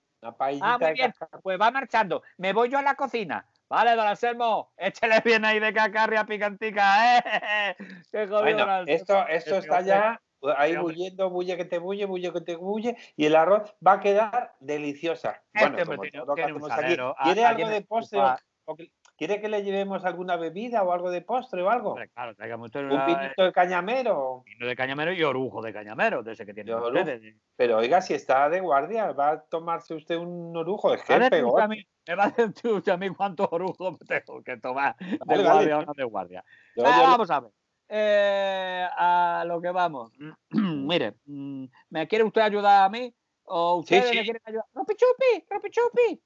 Ah, 0.63 0.79
muy 0.81 0.93
bien. 0.93 1.13
Pues 1.43 1.61
va 1.61 1.71
marchando. 1.71 2.23
Me 2.39 2.53
voy 2.53 2.71
yo 2.71 2.79
a 2.79 2.83
la 2.83 2.95
cocina. 2.95 3.47
Vale, 3.69 3.95
don 3.95 4.07
Anselmo, 4.07 4.73
échale 4.77 5.21
bien 5.25 5.45
ahí 5.45 5.59
de 5.59 5.73
cacarria 5.73 6.25
picantica, 6.25 7.19
¿eh? 7.19 7.77
Qué 8.11 8.27
jodido, 8.27 8.41
Bueno, 8.43 8.85
esto, 8.87 9.27
esto 9.27 9.57
está 9.59 9.81
ya 9.81 10.21
ahí 10.57 10.73
Sí, 10.73 10.77
hombre. 10.77 10.95
bulliendo, 10.95 11.31
bulle 11.31 11.57
que 11.57 11.65
te 11.65 11.79
bulle, 11.79 12.05
bulle 12.07 12.33
que 12.33 12.41
te 12.41 12.57
bulle, 12.57 12.97
y 13.17 13.27
el 13.27 13.37
arroz 13.37 13.75
va 13.87 13.95
a 13.95 14.01
quedar 14.01 14.55
deliciosa. 14.61 15.43
Este 15.53 15.69
Bueno, 15.71 15.85
como 15.87 16.05
lo 16.27 16.35
que 16.35 16.43
hacemos 16.43 16.71
aquí. 16.71 16.97
¿Quiere 17.23 17.45
algo 17.45 17.69
de 17.69 17.83
postre? 17.83 18.21
o- 18.67 18.77
que- 18.77 18.91
¿Quiere 19.17 19.41
que 19.41 19.49
le 19.49 19.63
llevemos 19.63 20.05
alguna 20.05 20.35
bebida 20.37 20.83
o 20.83 20.93
algo 20.93 21.09
de 21.09 21.21
postre 21.23 21.63
o 21.63 21.71
algo? 21.71 21.95
Claro, 22.15 22.35
tráigame 22.35 22.65
usted 22.65 22.81
Un 22.91 23.07
vinito 23.07 23.45
de 23.45 23.53
cañamero. 23.53 24.43
vino 24.45 24.67
de 24.67 24.75
cañamero 24.75 25.13
y 25.13 25.23
orujo 25.23 25.63
de 25.63 25.73
cañamero, 25.73 26.25
de 26.25 26.33
ese 26.33 26.45
que 26.45 26.53
tiene 26.53 26.73
De 26.73 26.77
ustedes. 26.81 27.37
Pero 27.55 27.77
oiga, 27.79 28.01
si 28.01 28.15
está 28.15 28.49
de 28.49 28.59
guardia, 28.59 29.13
va 29.13 29.29
a 29.31 29.41
tomarse 29.43 29.95
usted 29.95 30.17
un 30.17 30.57
orujo. 30.57 30.93
Es 30.93 31.05
que 31.05 31.13
A 31.13 31.17
es 31.17 31.21
ver, 31.23 31.31
peor. 31.31 31.47
usted 31.51 31.63
a 31.63 31.69
mí- 31.69 31.87
me 32.09 32.15
va 32.17 32.25
a 32.25 32.31
decir 32.31 32.73
usted 32.73 32.91
a 32.93 32.97
mí 32.97 33.09
cuántos 33.11 33.47
orujos 33.53 33.97
tengo 34.09 34.43
que 34.43 34.57
tomar 34.57 34.97
de 34.99 35.17
Vale, 35.25 35.43
vale. 35.43 35.43
guardia 35.45 35.79
o 35.79 35.83
no 35.83 35.93
de 35.95 36.05
guardia. 36.05 36.45
Yo- 36.75 36.83
Ah, 36.85 36.97
yo 36.97 37.03
vamos 37.05 37.31
a 37.31 37.41
ver. 37.41 37.51
Eh, 37.97 38.89
a 38.99 39.45
lo 39.47 39.61
que 39.61 39.71
vamos. 39.71 40.11
Mire, 40.51 41.15
mm, 41.27 41.65
¿me 41.91 42.09
quiere 42.09 42.25
usted 42.25 42.41
ayudar 42.41 42.83
a 42.85 42.89
mí? 42.89 43.15
¿O 43.45 43.77
ustedes 43.77 44.09
sí. 44.09 44.17
me 44.17 44.25
quieren 44.25 44.43
ayudar? 44.45 44.65
¡Ropi 44.75 44.95
chupi! 44.97 45.45
¡Ropi 45.49 45.71
chupi! 45.71 46.23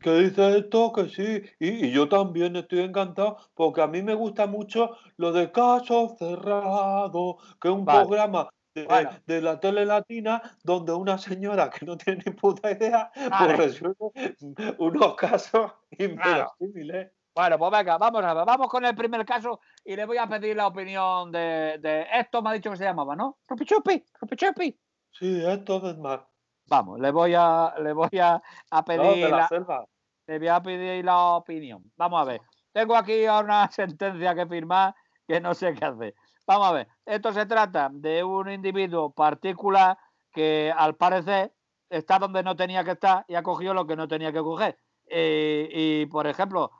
¿Qué 0.00 0.10
dice 0.18 0.58
esto? 0.58 0.92
Que 0.92 1.08
sí. 1.08 1.42
Y, 1.60 1.86
y 1.86 1.92
yo 1.92 2.08
también 2.08 2.56
estoy 2.56 2.80
encantado 2.80 3.36
porque 3.54 3.82
a 3.82 3.86
mí 3.86 4.02
me 4.02 4.14
gusta 4.14 4.46
mucho 4.48 4.96
lo 5.16 5.30
de 5.30 5.52
Caso 5.52 6.16
Cerrado, 6.18 7.36
que 7.60 7.68
es 7.68 7.74
un 7.74 7.84
Vale. 7.84 8.00
programa 8.00 8.48
de, 8.74 8.84
Bueno. 8.86 9.10
de 9.26 9.40
la 9.42 9.60
tele 9.60 9.86
latina 9.86 10.42
donde 10.64 10.92
una 10.92 11.18
señora 11.18 11.70
que 11.70 11.86
no 11.86 11.96
tiene 11.96 12.20
ni 12.26 12.32
puta 12.36 12.72
idea 12.72 13.12
Vale. 13.30 13.54
pues 13.54 13.80
resuelve 13.80 14.34
unos 14.78 15.14
casos 15.14 15.70
inverosímiles. 15.96 17.12
Bueno, 17.34 17.58
pues 17.58 17.70
venga, 17.70 17.98
vamos 17.98 18.22
a 18.24 18.34
ver. 18.34 18.44
Vamos 18.44 18.68
con 18.68 18.84
el 18.84 18.94
primer 18.94 19.24
caso 19.24 19.60
y 19.84 19.96
le 19.96 20.04
voy 20.04 20.18
a 20.18 20.26
pedir 20.26 20.56
la 20.56 20.66
opinión 20.66 21.32
de, 21.32 21.78
de 21.80 22.06
esto. 22.12 22.42
Me 22.42 22.50
ha 22.50 22.52
dicho 22.52 22.70
que 22.70 22.76
se 22.76 22.84
llamaba, 22.84 23.16
¿no? 23.16 23.38
¡Ropi 23.48 23.64
chupi! 23.64 24.04
¡Ropi 24.20 24.36
chupi! 24.36 24.80
Sí, 25.12 25.42
esto 25.44 25.88
es 25.88 25.96
más. 25.98 26.20
Vamos, 26.66 27.00
le 27.00 27.10
voy 27.10 27.34
a, 27.34 27.74
le 27.82 27.92
voy 27.92 28.18
a, 28.18 28.42
pedir 28.86 29.28
la 29.28 29.36
la, 29.36 29.48
selva. 29.48 29.84
le 30.26 30.38
voy 30.38 30.48
a 30.48 30.62
pedir 30.62 31.04
la 31.04 31.18
opinión. 31.36 31.82
Vamos 31.96 32.20
a 32.20 32.24
ver. 32.24 32.40
Tengo 32.72 32.96
aquí 32.96 33.26
una 33.26 33.70
sentencia 33.72 34.34
que 34.34 34.46
firmar 34.46 34.94
que 35.26 35.40
no 35.40 35.54
sé 35.54 35.74
qué 35.74 35.84
hacer. 35.84 36.14
Vamos 36.46 36.68
a 36.68 36.72
ver. 36.72 36.88
Esto 37.04 37.32
se 37.32 37.46
trata 37.46 37.90
de 37.92 38.24
un 38.24 38.50
individuo 38.50 39.10
particular 39.12 39.96
que 40.32 40.72
al 40.74 40.96
parecer 40.96 41.52
está 41.88 42.18
donde 42.18 42.42
no 42.42 42.56
tenía 42.56 42.84
que 42.84 42.92
estar 42.92 43.24
y 43.28 43.34
ha 43.34 43.42
cogido 43.42 43.74
lo 43.74 43.86
que 43.86 43.96
no 43.96 44.08
tenía 44.08 44.32
que 44.32 44.40
coger. 44.40 44.78
Eh, 45.06 45.68
y, 45.70 46.06
por 46.06 46.26
ejemplo, 46.26 46.70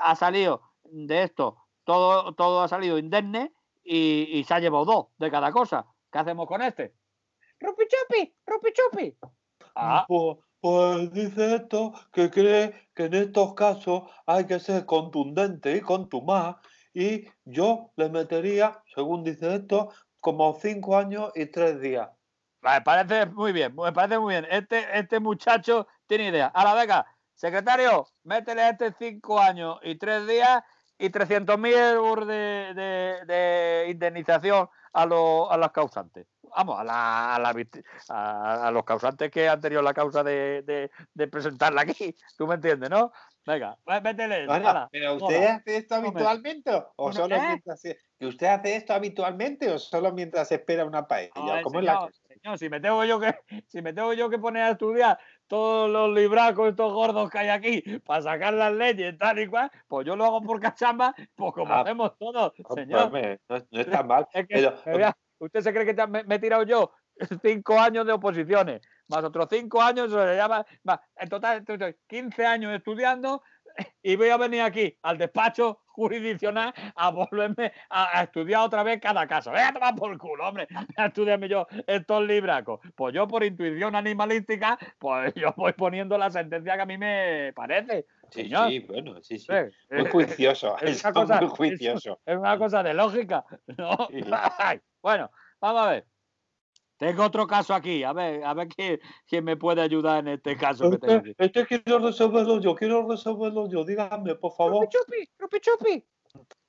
ha 0.00 0.16
salido 0.16 0.62
de 0.84 1.22
esto, 1.22 1.56
todo, 1.84 2.34
todo 2.34 2.62
ha 2.62 2.68
salido 2.68 2.98
indemne 2.98 3.52
y, 3.82 4.38
y 4.38 4.44
se 4.44 4.54
ha 4.54 4.60
llevado 4.60 4.84
dos 4.84 5.06
de 5.18 5.30
cada 5.30 5.52
cosa. 5.52 5.86
¿Qué 6.10 6.18
hacemos 6.18 6.46
con 6.46 6.62
este? 6.62 6.94
¡Rupi 7.60 7.84
chupi! 7.86 8.36
¡Rupi 8.46 8.72
chupi! 8.72 9.18
Ah, 9.74 10.04
Pues, 10.08 10.38
pues 10.60 11.12
dice 11.12 11.56
esto 11.56 11.92
que 12.12 12.30
cree 12.30 12.90
que 12.94 13.04
en 13.04 13.14
estos 13.14 13.54
casos 13.54 14.02
hay 14.26 14.46
que 14.46 14.60
ser 14.60 14.86
contundente 14.86 15.76
y 15.76 15.80
contumaz 15.80 16.56
y 16.94 17.24
yo 17.44 17.92
le 17.96 18.10
metería, 18.10 18.82
según 18.94 19.24
dice 19.24 19.54
esto, 19.54 19.92
como 20.20 20.54
cinco 20.54 20.96
años 20.96 21.32
y 21.34 21.46
tres 21.46 21.80
días. 21.80 22.10
Me 22.60 22.80
parece 22.82 23.26
muy 23.26 23.52
bien, 23.52 23.74
me 23.74 23.92
parece 23.92 24.18
muy 24.18 24.34
bien. 24.34 24.46
Este, 24.50 24.86
este 24.98 25.18
muchacho 25.18 25.86
tiene 26.06 26.28
idea. 26.28 26.46
Ahora, 26.54 26.74
venga, 26.74 27.06
secretario, 27.42 28.06
métele 28.22 28.62
a 28.62 28.68
este 28.70 28.94
cinco 28.96 29.40
años 29.40 29.80
y 29.82 29.96
tres 29.96 30.28
días 30.28 30.62
y 30.96 31.10
300.000 31.10 31.74
euros 31.74 32.28
de, 32.28 32.72
de- 32.72 33.24
de 33.26 33.86
indemnización 33.90 34.68
a, 34.92 35.06
los 35.06 35.50
a 35.50 35.56
las 35.56 35.72
causantes. 35.72 36.26
Vamos, 36.56 36.78
a, 36.78 36.84
la, 36.84 37.34
a, 37.34 37.38
la 37.40 37.52
vict- 37.52 37.82
a- 38.10 38.68
a 38.68 38.70
los 38.70 38.84
causantes 38.84 39.28
que 39.32 39.48
han 39.48 39.60
tenido 39.60 39.82
la 39.82 39.92
causa 39.92 40.22
de, 40.22 40.62
de- 40.62 40.90
de 41.14 41.26
presentarla 41.28 41.80
aquí. 41.82 42.14
¿Tú 42.38 42.46
me 42.46 42.54
entiendes, 42.54 42.88
no? 42.90 43.10
Venga, 43.44 43.76
pues 43.82 44.00
métele. 44.02 44.46
Bueno, 44.46 44.88
pero. 44.92 45.14
¿usted 45.16 45.46
hace 45.48 45.76
esto 45.78 45.96
habitualmente 45.96 46.70
o 46.94 47.12
solo 47.12 47.34
¿eh? 47.34 47.42
mientras 47.48 47.82
que 47.82 47.98
usted 48.26 48.46
hace 48.46 48.76
esto 48.76 48.94
habitualmente 48.94 49.68
o 49.68 49.80
solo 49.80 50.12
mientras 50.12 50.52
espera 50.52 50.84
una 50.84 51.08
paella? 51.08 51.32
Ay, 51.34 51.62
¿Cómo 51.64 51.80
es 51.80 51.86
la 51.86 51.94
señor, 51.94 52.10
cosa? 52.12 52.22
señor, 52.28 52.58
si 52.58 52.68
me 52.68 52.78
tengo 52.80 53.04
yo 53.04 53.18
que 53.18 53.34
si 53.66 53.82
me 53.82 53.92
tengo 53.92 54.12
yo 54.12 54.30
que 54.30 54.38
poner 54.38 54.62
a 54.62 54.70
estudiar 54.70 55.18
todos 55.52 55.90
los 55.90 56.08
libracos 56.14 56.70
estos 56.70 56.90
gordos 56.94 57.28
que 57.28 57.36
hay 57.36 57.48
aquí 57.50 57.82
para 58.06 58.22
sacar 58.22 58.54
las 58.54 58.72
leyes 58.72 59.18
tal 59.18 59.38
y 59.38 59.46
cual, 59.46 59.70
pues 59.86 60.06
yo 60.06 60.16
lo 60.16 60.24
hago 60.24 60.40
por 60.40 60.58
cachamba, 60.58 61.14
pues 61.34 61.52
como 61.52 61.70
Ah, 61.74 61.82
hacemos 61.82 62.16
todos, 62.16 62.54
señor. 62.74 63.12
no, 63.12 63.58
no 63.70 63.80
está 63.80 64.02
mal. 64.02 64.26
Es 64.32 64.46
que, 64.46 64.54
pero- 64.54 64.74
me 64.86 64.96
vea, 64.96 65.14
usted 65.38 65.60
se 65.60 65.74
cree 65.74 65.84
que 65.94 66.06
me, 66.06 66.24
me 66.24 66.36
he 66.36 66.38
tirado 66.38 66.62
yo 66.62 66.92
cinco 67.42 67.78
años 67.78 68.06
de 68.06 68.12
oposiciones, 68.14 68.80
más 69.08 69.22
otros 69.24 69.46
cinco 69.50 69.82
años, 69.82 70.10
se 70.10 70.36
llama, 70.36 70.64
más, 70.84 71.00
en 71.16 71.28
total, 71.28 71.58
entonces, 71.58 71.96
15 72.08 72.46
años 72.46 72.72
estudiando 72.74 73.42
y 74.02 74.16
voy 74.16 74.30
a 74.30 74.38
venir 74.38 74.62
aquí 74.62 74.98
al 75.02 75.18
despacho 75.18 75.81
jurisdiccional 75.92 76.72
a 76.94 77.10
volverme 77.10 77.72
a, 77.90 78.18
a 78.18 78.22
estudiar 78.24 78.62
otra 78.62 78.82
vez 78.82 79.00
cada 79.00 79.26
caso. 79.26 79.50
Voy 79.50 79.60
a 79.60 79.72
tomar 79.72 79.94
por 79.94 80.16
culo, 80.18 80.48
hombre, 80.48 80.66
a 80.96 81.06
estudiarme 81.06 81.48
yo 81.48 81.66
estos 81.86 82.26
libracos. 82.26 82.80
Pues 82.94 83.14
yo 83.14 83.28
por 83.28 83.44
intuición 83.44 83.94
animalística, 83.94 84.78
pues 84.98 85.32
yo 85.34 85.52
voy 85.56 85.72
poniendo 85.72 86.18
la 86.18 86.30
sentencia 86.30 86.76
que 86.76 86.82
a 86.82 86.86
mí 86.86 86.98
me 86.98 87.52
parece. 87.54 88.06
Sí, 88.30 88.42
señor. 88.44 88.68
sí, 88.70 88.80
bueno, 88.80 89.22
sí, 89.22 89.38
sí. 89.38 89.46
Eh, 89.52 89.70
Muy 89.90 90.06
eh, 90.06 90.10
juicioso, 90.10 90.76
es 90.80 91.04
una 91.04 91.12
cosa- 91.12 91.40
muy 91.40 91.48
juicioso. 91.50 92.20
es 92.24 92.36
una 92.38 92.56
cosa 92.58 92.82
de 92.82 92.94
lógica, 92.94 93.44
¿no? 93.76 94.08
Sí. 94.10 94.20
Bueno, 95.02 95.30
vamos 95.60 95.82
a 95.82 95.90
ver. 95.90 96.06
Tengo 97.02 97.24
otro 97.24 97.48
caso 97.48 97.74
aquí, 97.74 98.04
a 98.04 98.12
ver, 98.12 98.44
a 98.44 98.54
ver 98.54 98.68
quién, 98.68 99.00
quién 99.26 99.42
me 99.42 99.56
puede 99.56 99.82
ayudar 99.82 100.20
en 100.20 100.28
este 100.28 100.56
caso 100.56 100.88
que 100.88 100.98
tengo 100.98 101.18
aquí. 101.18 101.30
Este, 101.36 101.60
este 101.60 101.66
quiero 101.82 101.98
resolverlo 101.98 102.60
yo, 102.60 102.76
quiero 102.76 103.08
resolverlo 103.08 103.68
yo. 103.68 103.84
Dígame, 103.84 104.36
por 104.36 104.52
favor. 104.52 104.88
chupi, 104.88 105.26
chupi, 105.36 105.58
chupi. 105.58 106.06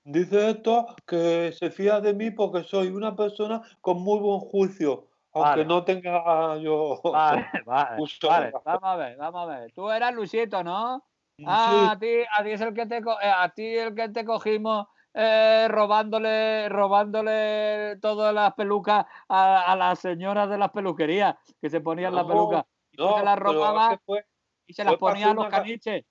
Dice 0.04 0.50
esto 0.50 0.88
que 1.06 1.52
se 1.52 1.70
fía 1.70 2.02
de 2.02 2.16
mí 2.16 2.32
porque 2.32 2.64
soy 2.64 2.88
una 2.88 3.16
persona 3.16 3.62
con 3.80 4.02
muy 4.02 4.18
buen 4.22 4.40
juicio, 4.40 5.08
aunque 5.34 5.60
Vale. 5.60 5.66
no 5.66 5.84
tenga 5.86 6.58
yo. 6.58 7.00
Vale, 7.04 7.46
vale, 7.68 7.98
Justo. 7.98 8.28
vale, 8.28 8.52
vamos 8.66 8.82
a 8.82 8.96
ver, 8.96 9.18
vamos 9.18 9.44
a 9.44 9.60
ver. 9.60 9.72
Tú 9.74 9.92
eras 9.92 10.16
Luisito, 10.16 10.64
¿no? 10.64 11.06
Sí, 11.38 11.44
Ah, 11.46 11.92
a 11.92 12.00
ti, 12.00 12.08
a 12.40 12.44
ti 12.44 12.50
es 12.50 12.62
el 12.62 12.74
que 12.74 12.88
te, 12.88 13.04
co- 13.04 13.22
eh, 13.22 13.32
a 13.32 13.50
ti 13.50 13.68
el 13.68 13.94
que 13.94 14.10
te 14.10 14.26
cogimos 14.26 14.88
eh, 15.14 15.68
robándole, 15.70 16.70
robándole 16.70 17.98
todas 18.02 18.34
las 18.34 18.54
pelucas 18.56 19.06
a, 19.28 19.72
a 19.72 19.76
las 19.76 20.00
señoras 20.00 20.50
de 20.50 20.58
las 20.58 20.72
peluquerías 20.72 21.36
que 21.62 21.70
se 21.70 21.82
ponían 21.82 22.16
la 22.16 22.26
No, 22.28 22.28
peluca 22.28 22.68
y 22.92 22.98
tú 22.98 23.04
no, 23.04 23.14
te 23.14 23.24
las 23.24 23.38
es 23.78 23.84
que 23.88 23.98
fue- 24.06 24.26
y 24.68 24.74
se 24.74 24.84
las 24.84 24.96
ponías 24.98 25.30
a 25.32 25.34
los 25.34 25.46
una 25.46 25.52
ca- 25.52 25.64
caniches, 25.64 26.04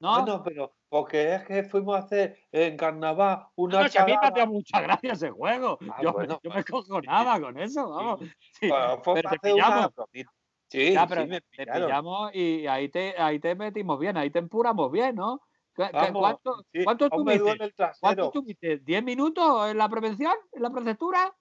¿no? 0.00 0.26
Bueno, 0.26 0.42
pero 0.42 0.76
porque 0.88 1.34
es 1.34 1.44
que 1.46 1.64
fuimos 1.64 1.94
a 1.96 2.00
hacer 2.00 2.38
en 2.52 2.76
carnaval 2.76 3.48
una 3.56 3.78
No, 3.78 3.88
si 3.88 3.98
a 3.98 4.04
mí 4.04 4.12
me 4.20 4.26
hacía 4.28 4.46
mucha 4.46 4.80
gracia 4.80 5.12
ese 5.12 5.30
juego. 5.30 5.78
Ah, 5.86 6.02
yo, 6.02 6.12
bueno, 6.12 6.42
yo 6.42 6.50
me 6.50 6.64
pues, 6.64 6.64
cojo 6.64 7.00
sí, 7.00 7.06
nada 7.06 7.40
con 7.40 7.58
eso, 7.58 7.88
vamos. 7.90 8.20
Sí, 8.52 8.68
Bueno, 8.68 9.02
fue 9.04 9.12
pero 9.12 9.28
te 9.28 9.38
una 9.42 9.52
pillamos. 9.52 9.90
bromita. 9.94 10.32
Sí, 10.70 10.78
Ya, 10.92 11.06
pero 11.08 11.26
sí, 11.26 11.28
me 11.28 11.40
te 11.56 11.66
pillamos 11.68 12.32
y 12.34 12.66
ahí 12.66 12.88
te, 12.88 13.14
ahí 13.20 13.40
te 13.40 13.54
metimos 13.54 13.98
bien, 14.00 14.16
ahí 14.16 14.30
te 14.30 14.40
empuramos 14.40 14.90
bien, 14.92 15.16
¿no? 15.16 15.42
¿Qué- 15.86 15.90
qué- 15.92 15.96
Vamos, 16.12 16.20
¿Cuánto, 16.20 16.64
sí, 16.72 16.84
cuánto 16.84 17.04
el 17.06 17.10
¿Cuánto 18.00 18.24
estuviste? 18.26 18.84
¿10 18.84 19.02
minutos 19.02 19.70
en 19.70 19.78
la 19.78 19.88
prevención? 19.88 20.32
¿En 20.52 20.62
la 20.62 20.70
preceptura? 20.70 21.34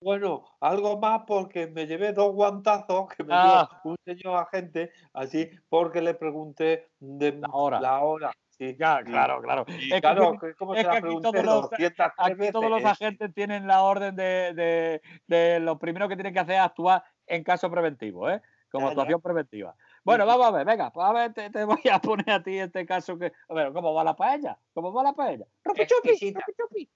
Bueno, 0.00 0.44
algo 0.60 0.98
más 0.98 1.22
porque 1.26 1.68
me 1.68 1.86
llevé 1.86 2.12
dos 2.12 2.32
guantazos 2.34 3.08
que 3.08 3.24
me 3.24 3.32
Ah. 3.34 3.68
dio 3.82 3.92
un 3.92 3.96
señor 4.04 4.36
agente, 4.38 4.90
así 5.14 5.48
porque 5.68 6.02
le 6.02 6.14
pregunté 6.14 6.88
de 6.98 7.32
La 7.32 7.48
hora. 7.52 7.80
La 7.80 8.00
hora, 8.00 8.30
sí. 8.50 8.76
Ya, 8.78 9.02
claro, 9.02 9.40
claro. 9.40 9.64
Y 9.68 9.94
Es 9.94 10.00
claro, 10.02 10.30
aquí- 10.30 10.38
que 10.40 10.54
¿cómo 10.54 10.74
es 10.74 10.80
se 10.80 10.84
que 10.84 10.90
la 10.92 10.98
aquí 10.98 11.20
todos 11.22 11.44
los- 11.44 11.70
203 11.70 12.12
Aquí 12.18 12.52
todos 12.52 12.70
los 12.70 12.84
agentes 12.84 13.32
tienen 13.34 13.66
la 13.66 13.82
orden 13.84 14.14
de, 14.16 14.52
de, 14.54 15.00
de 15.28 15.60
lo 15.60 15.78
primero 15.78 16.08
que 16.08 16.16
tienen 16.16 16.34
que 16.34 16.40
hacer 16.40 16.56
es 16.56 16.60
actuar 16.60 17.02
en 17.26 17.42
caso 17.42 17.70
preventivo, 17.70 18.28
¿eh? 18.28 18.42
Como 18.70 18.88
Ya, 18.88 18.94
ya. 18.94 19.00
actuación 19.00 19.22
preventiva. 19.22 19.74
Bueno, 20.06 20.24
vamos 20.24 20.46
a 20.46 20.50
ver, 20.52 20.64
venga, 20.64 20.92
pues 20.92 21.04
a 21.04 21.12
ver, 21.12 21.32
te, 21.34 21.50
te 21.50 21.64
voy 21.64 21.82
a 21.92 21.98
poner 22.00 22.30
a 22.30 22.40
ti 22.42 22.56
este 22.58 22.86
caso 22.86 23.18
que. 23.18 23.32
A 23.48 23.54
ver, 23.54 23.72
¿cómo 23.72 23.92
va 23.92 24.04
la 24.04 24.14
paella? 24.14 24.56
¿Cómo 24.72 24.92
va 24.92 25.02
la 25.02 25.12
paella? 25.12 25.46
¡Rupi 25.64 25.84
chupi! 25.86 26.10
Exquisita. 26.10 26.40
¡Rupi 26.46 26.52
chupi! 26.56 26.90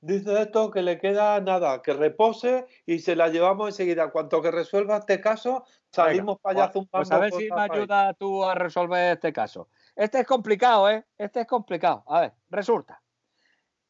Dice 0.00 0.42
esto 0.42 0.70
que 0.70 0.80
le 0.82 0.98
queda 0.98 1.40
nada, 1.40 1.82
que 1.82 1.92
repose 1.92 2.66
y 2.86 3.00
se 3.00 3.16
la 3.16 3.26
llevamos 3.28 3.70
enseguida. 3.70 4.12
Cuanto 4.12 4.40
que 4.40 4.52
resuelva 4.52 4.98
este 4.98 5.20
caso, 5.20 5.64
salimos 5.90 6.38
para 6.38 6.66
allá 6.66 6.72
Pues, 6.72 6.74
zumbando. 6.74 6.90
pues 6.92 7.10
a 7.10 7.18
ver 7.18 7.32
si 7.32 7.42
me 7.42 7.48
cosas 7.50 7.70
ahí. 7.70 7.78
ayuda 7.80 8.14
tú 8.14 8.44
a 8.44 8.54
resolver 8.54 9.12
este 9.14 9.32
caso. 9.32 9.68
Este 9.96 10.20
es 10.20 10.26
complicado, 10.26 10.88
¿eh? 10.88 11.04
Este 11.18 11.40
es 11.40 11.46
complicado. 11.48 12.04
A 12.06 12.20
ver, 12.20 12.34
resulta 12.48 13.02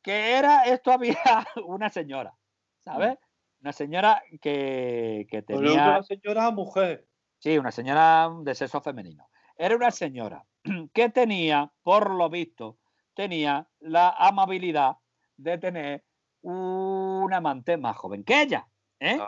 que 0.01 0.33
era, 0.39 0.63
esto 0.65 0.91
había 0.91 1.19
una 1.67 1.91
señora, 1.91 2.35
¿sabes? 2.79 3.19
Una 3.61 3.73
señora 3.73 4.23
que, 4.41 5.27
que 5.31 5.43
Pero 5.43 5.61
tenía... 5.61 5.73
una 5.91 6.03
señora 6.03 6.51
mujer. 6.51 7.08
Sí, 7.39 7.57
una 7.57 7.71
señora 7.71 8.31
de 8.43 8.55
sexo 8.55 8.81
femenino. 8.81 9.29
Era 9.57 9.77
una 9.77 9.91
señora 9.91 10.45
que 10.93 11.09
tenía, 11.09 11.73
por 11.83 12.11
lo 12.11 12.29
visto, 12.29 12.79
tenía 13.15 13.69
la 13.81 14.11
amabilidad 14.11 14.97
de 15.37 15.59
tener 15.59 16.05
un 16.43 17.33
amante 17.33 17.77
más 17.77 17.97
joven 17.97 18.25
que 18.25 18.43
ella. 18.43 18.69
¿eh? 19.01 19.19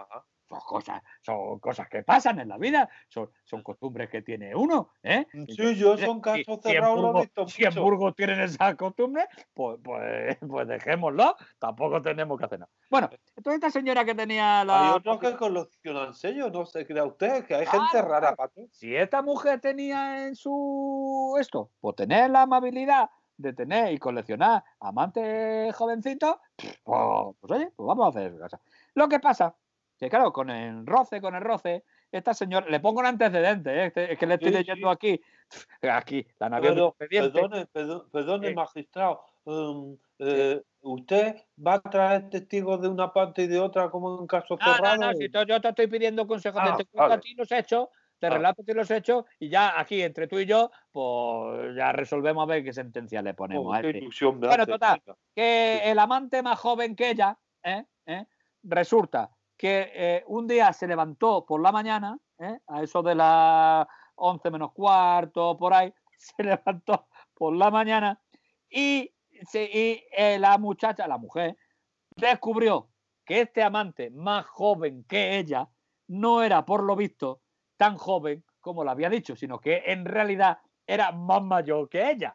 Son 0.51 0.61
cosas, 0.67 1.03
son 1.23 1.61
cosas 1.61 1.89
que 1.89 2.03
pasan 2.03 2.41
en 2.41 2.49
la 2.49 2.59
vida, 2.59 2.89
son, 3.09 3.31
son 3.45 3.63
costumbres 3.63 4.11
que 4.11 4.23
tiene 4.23 4.53
uno. 4.53 4.91
¿eh? 5.01 5.25
Sí, 5.49 5.77
yo 5.77 5.97
son 5.97 6.21
casos 6.21 6.59
cerrados, 6.61 7.29
si 7.47 7.65
en. 7.65 7.75
Burgos 7.77 8.17
tienen 8.17 8.41
esas 8.41 8.75
costumbres, 8.75 9.27
pues, 9.55 9.79
pues, 9.83 10.37
pues 10.49 10.67
dejémoslo, 10.67 11.37
tampoco 11.61 12.03
tenemos 12.03 12.37
que 12.37 12.47
hacer 12.47 12.59
nada. 12.59 12.73
Bueno, 12.91 13.09
entonces 13.37 13.55
esta 13.55 13.71
señora 13.71 14.05
que 14.05 14.17
tenía 14.17 14.65
la... 14.65 14.89
Hay 14.89 14.97
otros 14.97 15.21
que 15.21 15.37
coleccionan 15.37 16.15
sellos, 16.15 16.51
no 16.51 16.67
se 16.67 16.85
crea 16.85 17.05
usted, 17.05 17.45
que 17.47 17.55
hay 17.55 17.67
gente 17.67 18.03
rara 18.03 18.35
todo. 18.35 18.51
si 18.73 18.97
esta 18.97 19.23
mujer 19.23 19.61
tenía 19.61 20.27
en 20.27 20.35
su 20.35 21.37
esto, 21.39 21.71
por 21.81 21.95
tener 21.95 22.29
la 22.31 22.43
amabilidad 22.43 23.09
de 23.37 23.53
tener 23.53 23.93
y 23.93 23.99
coleccionar 23.99 24.65
amantes 24.81 25.75
jovencitos, 25.77 26.37
pues, 26.57 26.77
pues, 27.41 27.53
oye, 27.53 27.73
pues 27.77 27.87
vamos 27.87 28.07
a 28.07 28.09
hacer 28.09 28.39
casa. 28.39 28.61
Lo 28.95 29.09
que 29.09 29.21
pasa, 29.21 29.55
que 30.01 30.09
claro, 30.09 30.33
con 30.33 30.49
el 30.49 30.87
roce, 30.87 31.21
con 31.21 31.35
el 31.35 31.43
roce, 31.43 31.85
esta 32.11 32.33
señora, 32.33 32.67
le 32.71 32.81
pongo 32.81 33.01
un 33.01 33.07
antecedente, 33.07 33.71
¿eh? 33.71 33.87
Este, 33.87 34.13
es 34.15 34.19
que 34.19 34.27
le 34.27 34.35
estoy 34.35 34.51
leyendo 34.51 34.89
aquí, 34.89 35.21
aquí, 35.83 36.27
la 36.39 36.49
naviera 36.49 36.91
Perdone, 36.97 37.67
perdone, 37.67 38.55
magistrado, 38.55 39.23
um, 39.45 39.99
eh, 40.19 40.63
¿usted 40.81 41.37
va 41.65 41.75
a 41.75 41.81
traer 41.81 42.31
testigos 42.31 42.81
de 42.81 42.89
una 42.89 43.13
parte 43.13 43.43
y 43.43 43.47
de 43.47 43.61
otra 43.61 43.91
como 43.91 44.19
en 44.19 44.27
caso 44.27 44.57
cerrado? 44.57 44.97
No, 44.97 45.09
no, 45.09 45.13
si 45.13 45.29
yo 45.31 45.61
te 45.61 45.69
estoy 45.69 45.87
pidiendo 45.87 46.27
consejos, 46.27 46.63
ah, 46.65 46.77
te 46.79 46.87
cuento 46.87 47.13
a 47.13 47.21
ti 47.21 47.35
los 47.35 47.53
hechos, 47.53 47.89
te 48.19 48.29
ah. 48.29 48.31
relato 48.31 48.65
ti 48.65 48.73
los 48.73 48.91
hechos 48.91 49.27
y 49.39 49.51
ya 49.51 49.79
aquí 49.79 50.01
entre 50.01 50.29
tú 50.29 50.39
y 50.39 50.47
yo, 50.47 50.71
pues 50.91 51.77
ya 51.77 51.93
resolvemos 51.93 52.45
a 52.45 52.47
ver 52.47 52.65
qué 52.65 52.73
sentencia 52.73 53.21
le 53.21 53.35
ponemos. 53.35 53.67
Oh, 53.67 53.75
a 53.75 53.81
este. 53.81 54.09
bueno, 54.33 54.67
total, 54.67 55.03
que 55.35 55.91
el 55.91 55.99
amante 55.99 56.43
más 56.43 56.59
joven 56.59 56.97
que 56.97 57.11
ella, 57.11 57.39
¿eh? 57.63 57.85
¿Eh? 58.07 58.25
resulta 58.63 59.31
que 59.61 59.93
eh, 59.95 60.25
un 60.29 60.47
día 60.47 60.73
se 60.73 60.89
levantó 60.89 61.45
por 61.45 61.61
la 61.61 61.71
mañana, 61.71 62.19
¿eh? 62.39 62.61
a 62.67 62.83
eso 62.83 63.03
de 63.03 63.15
las 63.15 63.87
11 64.15 64.51
menos 64.51 64.73
cuarto, 64.73 65.55
por 65.59 65.75
ahí, 65.75 65.93
se 66.17 66.43
levantó 66.43 67.09
por 67.35 67.55
la 67.55 67.71
mañana 67.71 68.19
y, 68.71 69.13
y 69.53 70.03
eh, 70.17 70.39
la 70.41 70.57
muchacha, 70.57 71.07
la 71.07 71.19
mujer, 71.19 71.59
descubrió 72.17 72.89
que 73.23 73.43
este 73.43 73.63
amante 73.63 74.09
más 74.09 74.47
joven 74.47 75.05
que 75.05 75.37
ella 75.37 75.69
no 76.07 76.43
era, 76.43 76.65
por 76.65 76.83
lo 76.83 76.97
visto, 76.97 77.43
tan 77.77 77.99
joven 77.99 78.43
como 78.61 78.83
lo 78.83 78.91
había 78.93 79.11
dicho, 79.11 79.37
sino 79.37 79.61
que 79.61 79.83
en 79.85 80.07
realidad 80.07 80.57
era 80.87 81.13
más 81.13 81.43
mayor 81.43 81.91
que 81.91 82.11
ella. 82.11 82.35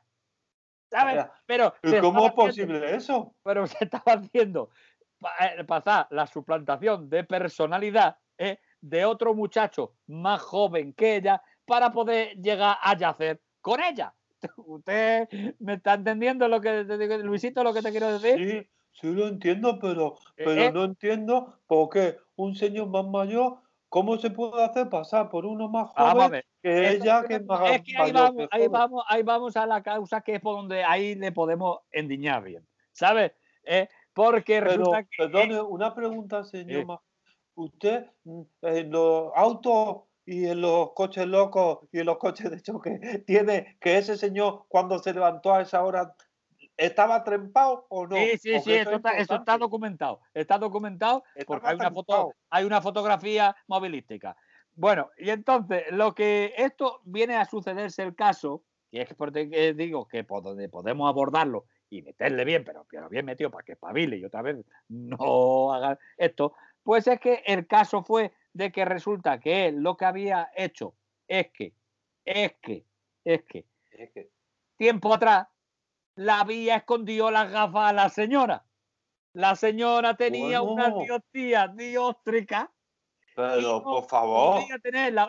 ¿Sabes? 0.91 1.25
Pero 1.47 1.73
¿Cómo 2.01 2.27
es 2.27 2.33
posible 2.33 2.95
eso? 2.95 3.33
Pero 3.41 3.65
se 3.65 3.85
estaba 3.85 4.13
haciendo 4.13 4.69
pasar 5.65 6.07
la 6.11 6.27
suplantación 6.27 7.09
de 7.09 7.23
personalidad 7.23 8.17
¿eh? 8.37 8.59
de 8.81 9.05
otro 9.05 9.33
muchacho 9.33 9.95
más 10.07 10.41
joven 10.41 10.93
que 10.93 11.17
ella 11.17 11.41
para 11.65 11.91
poder 11.91 12.35
llegar 12.37 12.77
a 12.81 12.95
yacer 12.95 13.41
con 13.61 13.81
ella. 13.81 14.13
¿Usted 14.57 15.27
me 15.59 15.73
está 15.73 15.95
entendiendo 15.95 16.47
lo 16.47 16.61
que 16.61 16.85
te 16.85 16.97
digo, 16.97 17.17
Luisito, 17.17 17.63
lo 17.63 17.73
que 17.73 17.81
te 17.81 17.91
quiero 17.91 18.17
decir? 18.19 18.37
Sí, 18.37 18.69
sí 19.01 19.13
lo 19.13 19.27
entiendo, 19.27 19.79
pero, 19.79 20.15
eh, 20.37 20.43
pero 20.45 20.71
no 20.71 20.83
entiendo 20.83 21.59
por 21.65 21.89
qué 21.89 22.17
un 22.35 22.55
señor 22.55 22.87
más 22.89 23.05
mayor, 23.05 23.59
¿cómo 23.89 24.17
se 24.17 24.29
puede 24.29 24.63
hacer 24.63 24.89
pasar 24.89 25.29
por 25.29 25.45
uno 25.45 25.67
más 25.67 25.89
joven 25.89 26.43
que 26.61 26.89
ella 26.91 27.23
que 27.27 27.35
es 27.35 27.45
más 27.45 27.71
es 27.71 27.81
que 27.83 27.97
ahí 27.97 28.11
vamos, 28.11 28.47
ahí 28.51 28.67
vamos, 28.67 29.05
ahí 29.07 29.23
vamos 29.23 29.55
a 29.55 29.65
la 29.65 29.83
causa 29.83 30.21
que 30.21 30.35
es 30.35 30.41
por 30.41 30.57
donde 30.57 30.83
ahí 30.83 31.15
le 31.15 31.31
podemos 31.31 31.79
endiñar 31.91 32.43
bien. 32.43 32.67
¿Sabes? 32.91 33.33
Porque 34.15 34.61
resulta 34.61 35.03
que. 35.03 35.17
Perdone, 35.17 35.61
una 35.61 35.93
pregunta, 35.93 36.45
señor. 36.45 37.01
Usted 37.53 38.05
mm, 38.23 38.41
en 38.61 38.89
los 38.89 39.31
autos 39.35 40.03
y 40.25 40.47
en 40.47 40.61
los 40.61 40.93
coches 40.93 41.27
locos 41.27 41.79
y 41.91 41.99
en 41.99 42.05
los 42.05 42.17
coches 42.17 42.49
de 42.49 42.61
choque 42.61 42.99
tiene 43.27 43.77
que 43.79 43.97
ese 43.97 44.17
señor 44.17 44.65
cuando 44.69 44.99
se 44.99 45.13
levantó 45.13 45.53
a 45.53 45.61
esa 45.61 45.83
hora 45.83 46.15
estaba 46.77 47.23
trempado 47.23 47.85
o 47.89 48.07
no. 48.07 48.15
Sí, 48.15 48.37
sí, 48.37 48.59
sí, 48.61 48.73
eso, 48.73 49.01
está, 49.29 49.57
documentado. 49.57 50.21
Está 50.33 50.57
documentado 50.57 51.23
porque 51.45 51.67
hay 51.67 51.75
una, 51.75 51.91
foto, 51.91 52.33
hay 52.49 52.65
una 52.65 52.81
fotografía 52.81 53.55
movilística. 53.67 54.35
Bueno, 54.75 55.09
y 55.17 55.29
entonces 55.29 55.83
lo 55.91 56.15
que 56.15 56.53
esto 56.57 57.01
viene 57.03 57.35
a 57.35 57.45
sucederse 57.45 58.01
el 58.03 58.15
caso, 58.15 58.63
y 58.91 58.99
es 58.99 59.13
porque 59.13 59.73
digo 59.73 60.07
que 60.07 60.23
por 60.23 60.41
donde 60.41 60.69
podemos 60.69 61.09
abordarlo 61.09 61.65
y 61.89 62.01
meterle 62.01 62.45
bien, 62.45 62.63
pero, 62.63 62.85
bien 63.09 63.25
metido 63.25 63.51
para 63.51 63.63
que 63.63 63.73
espabile 63.73 64.17
y 64.17 64.25
otra 64.25 64.41
vez 64.41 64.57
no 64.89 65.73
haga 65.73 65.97
esto, 66.17 66.53
pues 66.83 67.07
es 67.07 67.19
que 67.19 67.43
el 67.45 67.67
caso 67.67 68.03
fue 68.03 68.33
de 68.53 68.71
que 68.71 68.85
resulta 68.85 69.39
que 69.39 69.67
él 69.67 69.77
lo 69.77 69.97
que 69.97 70.05
había 70.05 70.51
hecho 70.55 70.95
es 71.27 71.51
que, 71.51 71.73
es 72.23 72.53
que, 72.61 72.85
es 73.23 73.43
que, 73.43 73.65
tiempo 74.77 75.13
atrás 75.13 75.47
la 76.15 76.41
había 76.41 76.77
escondido 76.77 77.31
las 77.31 77.51
gafas 77.51 77.89
a 77.89 77.93
la 77.93 78.09
señora. 78.09 78.65
La 79.33 79.55
señora 79.55 80.15
tenía 80.15 80.61
una 80.61 80.91
diostía 80.91 81.67
dióstrica. 81.67 82.71
Pero, 83.35 83.83
por 83.83 84.05
favor. 84.05 84.63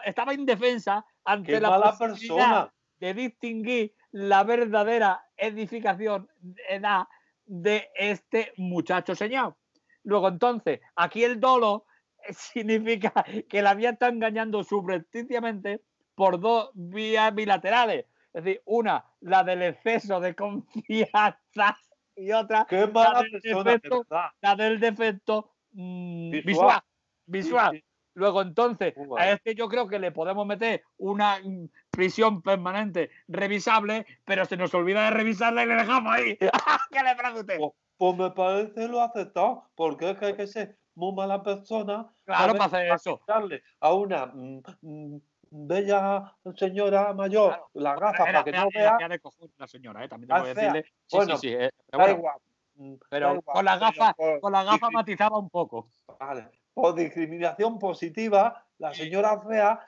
estaba 0.04 0.32
indefensa 0.32 1.04
ante 1.24 1.60
la 1.60 1.92
posibilidad 1.98 1.98
persona. 1.98 2.74
de 3.00 3.14
distinguir 3.14 3.94
la 4.12 4.44
verdadera 4.44 5.25
edificación 5.36 6.28
edad 6.68 7.06
de 7.44 7.88
este 7.94 8.52
muchacho 8.56 9.14
señor. 9.14 9.56
Luego, 10.02 10.28
entonces, 10.28 10.80
aquí 10.94 11.24
el 11.24 11.40
dolo 11.40 11.86
significa 12.30 13.12
que 13.48 13.62
la 13.62 13.70
había 13.70 13.90
estado 13.90 14.12
engañando 14.12 14.62
subrepticiamente 14.64 15.82
por 16.14 16.40
dos 16.40 16.70
vías 16.74 17.34
bilaterales. 17.34 18.06
Es 18.32 18.44
decir, 18.44 18.62
una, 18.66 19.04
la 19.20 19.44
del 19.44 19.62
exceso 19.62 20.20
de 20.20 20.34
confianza 20.34 21.78
y 22.14 22.32
otra, 22.32 22.66
la, 22.70 23.22
del 23.22 23.40
defecto, 23.64 24.06
la, 24.40 24.56
del 24.56 24.80
defecto, 24.80 25.52
mm, 25.72 26.30
visual. 26.44 26.82
visual. 27.26 27.84
Luego, 28.14 28.40
entonces, 28.40 28.94
a 29.18 29.30
este 29.30 29.54
yo 29.54 29.68
creo 29.68 29.86
que 29.86 29.98
le 29.98 30.10
podemos 30.10 30.46
meter 30.46 30.82
una 30.96 31.38
prisión 31.96 32.42
permanente 32.42 33.10
revisable, 33.26 34.06
pero 34.24 34.44
se 34.44 34.56
nos 34.56 34.72
olvida 34.74 35.04
de 35.04 35.10
revisarla 35.10 35.64
y 35.64 35.66
le 35.66 35.74
dejamos 35.74 36.12
ahí. 36.12 36.38
¿Qué 36.90 37.02
le 37.02 37.16
pregunte? 37.16 37.56
Pues, 37.58 37.72
pues, 37.96 38.16
me 38.16 38.30
parece 38.30 38.88
lo 38.88 39.00
aceptado, 39.00 39.64
porque 39.74 40.10
es 40.10 40.18
que 40.18 40.26
hay 40.26 40.36
que 40.36 40.46
ser 40.46 40.76
muy 40.94 41.12
mala 41.14 41.42
persona. 41.42 42.06
Claro, 42.24 42.52
para 42.52 42.64
hacer 42.66 42.92
eso. 42.92 43.20
A 43.80 43.94
una 43.94 44.26
mm, 44.26 44.62
mm, 44.82 45.20
bella 45.50 46.36
señora 46.54 47.12
mayor 47.14 47.66
la 47.74 47.96
gafa 47.96 48.24
para 48.24 48.44
que 48.44 48.52
no 48.52 48.68
vea. 48.72 48.96
la 49.58 49.66
señora, 49.66 50.04
¿eh? 50.04 50.08
también 50.08 50.28
tengo 50.28 50.44
que 50.44 50.54
decirle. 50.54 50.82
Sí, 51.06 51.16
bueno, 51.16 51.36
sí, 51.38 51.48
sí, 51.48 51.54
eh, 51.54 51.70
pero, 51.90 52.10
igual, 52.10 52.36
pero 53.08 53.42
con 53.42 53.64
la 53.64 53.78
gafa, 53.78 54.14
con 54.40 54.52
la 54.52 54.64
gafa 54.64 54.90
matizaba 54.90 55.38
un 55.38 55.50
poco. 55.50 55.88
Vale 56.20 56.50
por 56.76 56.94
discriminación 56.94 57.78
positiva, 57.78 58.62
la 58.76 58.92
señora 58.92 59.40
fea, 59.40 59.80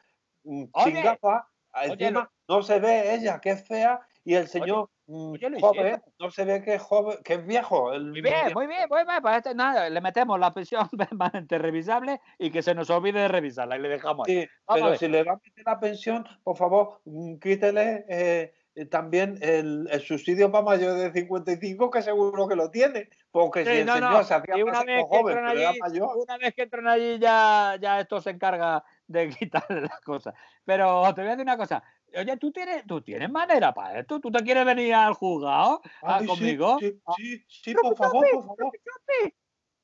sin 0.43 1.03
gafas, 1.03 1.45
encima 1.75 2.31
no 2.49 2.63
se 2.63 2.81
ve 2.81 3.15
ella 3.15 3.41
que 3.41 3.51
es 3.51 3.67
fea 3.67 4.01
y 4.25 4.35
el 4.35 4.47
señor 4.47 4.91
mm, 5.07 5.37
joven 5.59 6.03
no 6.19 6.31
se 6.31 6.45
ve 6.45 6.63
que 6.63 6.75
es 6.75 6.83
joven, 6.83 7.17
que 7.25 7.35
es 7.35 7.47
viejo. 7.47 7.93
muy 7.99 8.21
bien, 8.21 8.53
muy 8.53 8.67
bien, 8.67 8.87
muy 8.91 9.05
bien. 9.05 9.23
Pues 9.23 9.37
este, 9.39 9.55
nada, 9.55 9.89
le 9.89 10.01
metemos 10.03 10.39
la 10.39 10.53
pensión 10.53 10.87
permanente 10.99 11.57
revisable 11.57 12.21
y 12.39 12.51
que 12.51 12.63
se 12.63 12.75
nos 12.75 12.91
olvide 12.91 13.21
de 13.21 13.29
revisarla 13.29 13.79
y 13.79 13.81
le 13.81 13.89
dejamos 13.89 14.29
ahí. 14.29 14.47
pero 14.67 14.95
si 14.97 15.09
le 15.09 15.25
va 15.25 15.33
a 15.33 15.37
meter 15.37 15.65
la 15.65 15.81
pensión, 15.81 16.27
por 16.45 16.59
favor, 16.59 17.01
mm, 17.07 17.39
quítele 17.39 18.05
eh, 18.09 18.53
eh, 18.75 18.85
también 18.85 19.39
el, 19.41 19.89
subsidio 20.07 20.53
para 20.53 20.63
mayor 20.63 20.95
de 20.95 21.11
55, 21.11 21.91
que 21.91 22.03
seguro 22.03 22.47
que 22.47 22.55
lo 22.55 22.71
tiene, 22.71 23.09
porque 23.31 23.65
si 23.65 23.71
el 23.71 23.89
señor 23.89 24.25
se 24.25 24.35
hacía 24.35 24.63
una 24.63 24.85
vez 24.85 25.05
joven, 25.09 25.43
mayor... 25.81 26.11
Una 26.17 26.39
vez 26.39 26.55
que 26.55 26.63
entran 26.63 26.87
allí 26.87 27.19
ya, 27.19 27.77
ya 27.81 27.99
esto 27.99 28.21
se 28.21 28.31
encarga 28.31 28.85
de 29.09 29.31
quitarle 29.31 29.83
las 29.83 30.01
cosas. 30.01 30.35
Pero 30.65 31.03
te 31.15 31.23
voy 31.23 31.29
a 31.29 31.31
decir 31.33 31.43
una 31.43 31.57
cosa, 31.57 31.83
Oye, 32.17 32.37
¿tú 32.39 32.51
tienes, 32.51 32.87
tú 32.87 33.03
tienes 33.03 33.31
manera 33.31 33.75
para 33.75 34.01
esto. 34.01 34.19
¿Tú 34.21 34.31
te 34.31 34.43
quieres 34.43 34.65
venir 34.65 34.95
al 34.95 35.15
juzgado 35.15 35.83
ah, 36.03 36.21
conmigo? 36.27 36.79
Sí, 36.81 36.99
sí, 37.17 37.45
sí, 37.49 37.75
por 37.75 37.97
favor, 37.97 38.27
por 38.33 38.47
favor. 38.47 38.73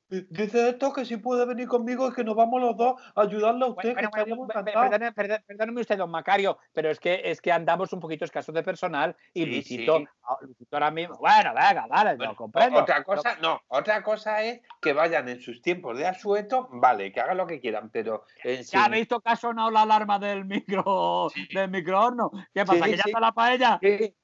Dice 0.07 0.69
esto 0.69 0.93
que 0.93 1.03
si 1.03 1.17
puede 1.17 1.47
venir 1.47 1.67
conmigo 1.67 2.07
y 2.07 2.13
que 2.13 2.23
nos 2.23 2.35
vamos 2.35 2.61
los 2.61 2.77
dos 2.77 3.01
a 3.15 3.21
ayudarle 3.21 3.65
a 3.65 3.69
usted. 3.69 3.95
perdóneme, 3.95 5.81
usted, 5.81 5.97
don 5.97 6.11
Macario, 6.11 6.59
pero 6.73 6.91
es 6.91 6.99
que 6.99 7.21
es 7.23 7.41
que 7.41 7.51
andamos 7.51 7.91
un 7.91 7.99
poquito 7.99 8.23
escasos 8.23 8.53
de 8.53 8.61
personal 8.61 9.15
y 9.33 9.47
Luisito, 9.47 10.03
ah, 10.23 10.37
ahora 10.71 10.91
mismo. 10.91 11.17
Bueno, 11.17 11.53
venga, 11.55 11.87
vale, 11.87 12.17
lo 12.17 12.35
comprendo. 12.35 12.81
Otra 12.81 13.03
cosa, 13.03 13.35
no, 13.41 13.59
otra 13.67 14.03
cosa 14.03 14.43
es 14.43 14.61
que 14.79 14.93
vayan 14.93 15.27
en 15.27 15.41
sus 15.41 15.59
tiempos 15.63 15.97
de 15.97 16.05
asueto, 16.05 16.69
vale, 16.71 17.11
que 17.11 17.19
hagan 17.19 17.37
lo 17.37 17.47
que 17.47 17.59
quieran, 17.59 17.89
pero. 17.89 18.25
¿Ya 18.43 18.85
ha 18.85 18.89
visto 18.89 19.19
que 19.19 19.31
ha 19.31 19.35
sonado 19.35 19.71
la 19.71 19.81
alarma 19.81 20.19
del 20.19 20.45
micro 20.45 21.29
del 21.51 21.71
microhorno? 21.71 22.29
¿Qué 22.53 22.63
pasa? 22.63 22.85
¿Que 22.85 22.97
ya 22.97 23.03
está 23.07 23.19
la 23.19 23.31
paella? 23.31 23.79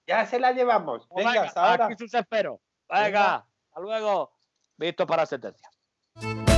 ya 0.06 0.26
se 0.28 0.40
la 0.40 0.52
llevamos. 0.52 1.08
Venga, 1.16 1.42
hasta 1.42 1.72
ahora. 1.72 1.86
Aquí 1.88 1.96
sus 1.98 2.14
espero. 2.14 2.62
Venga, 2.88 3.38
hasta 3.38 3.82
luego. 3.82 4.32
Visto 4.78 5.06
para 5.06 5.28
sentencia. 5.28 5.71
you 6.22 6.51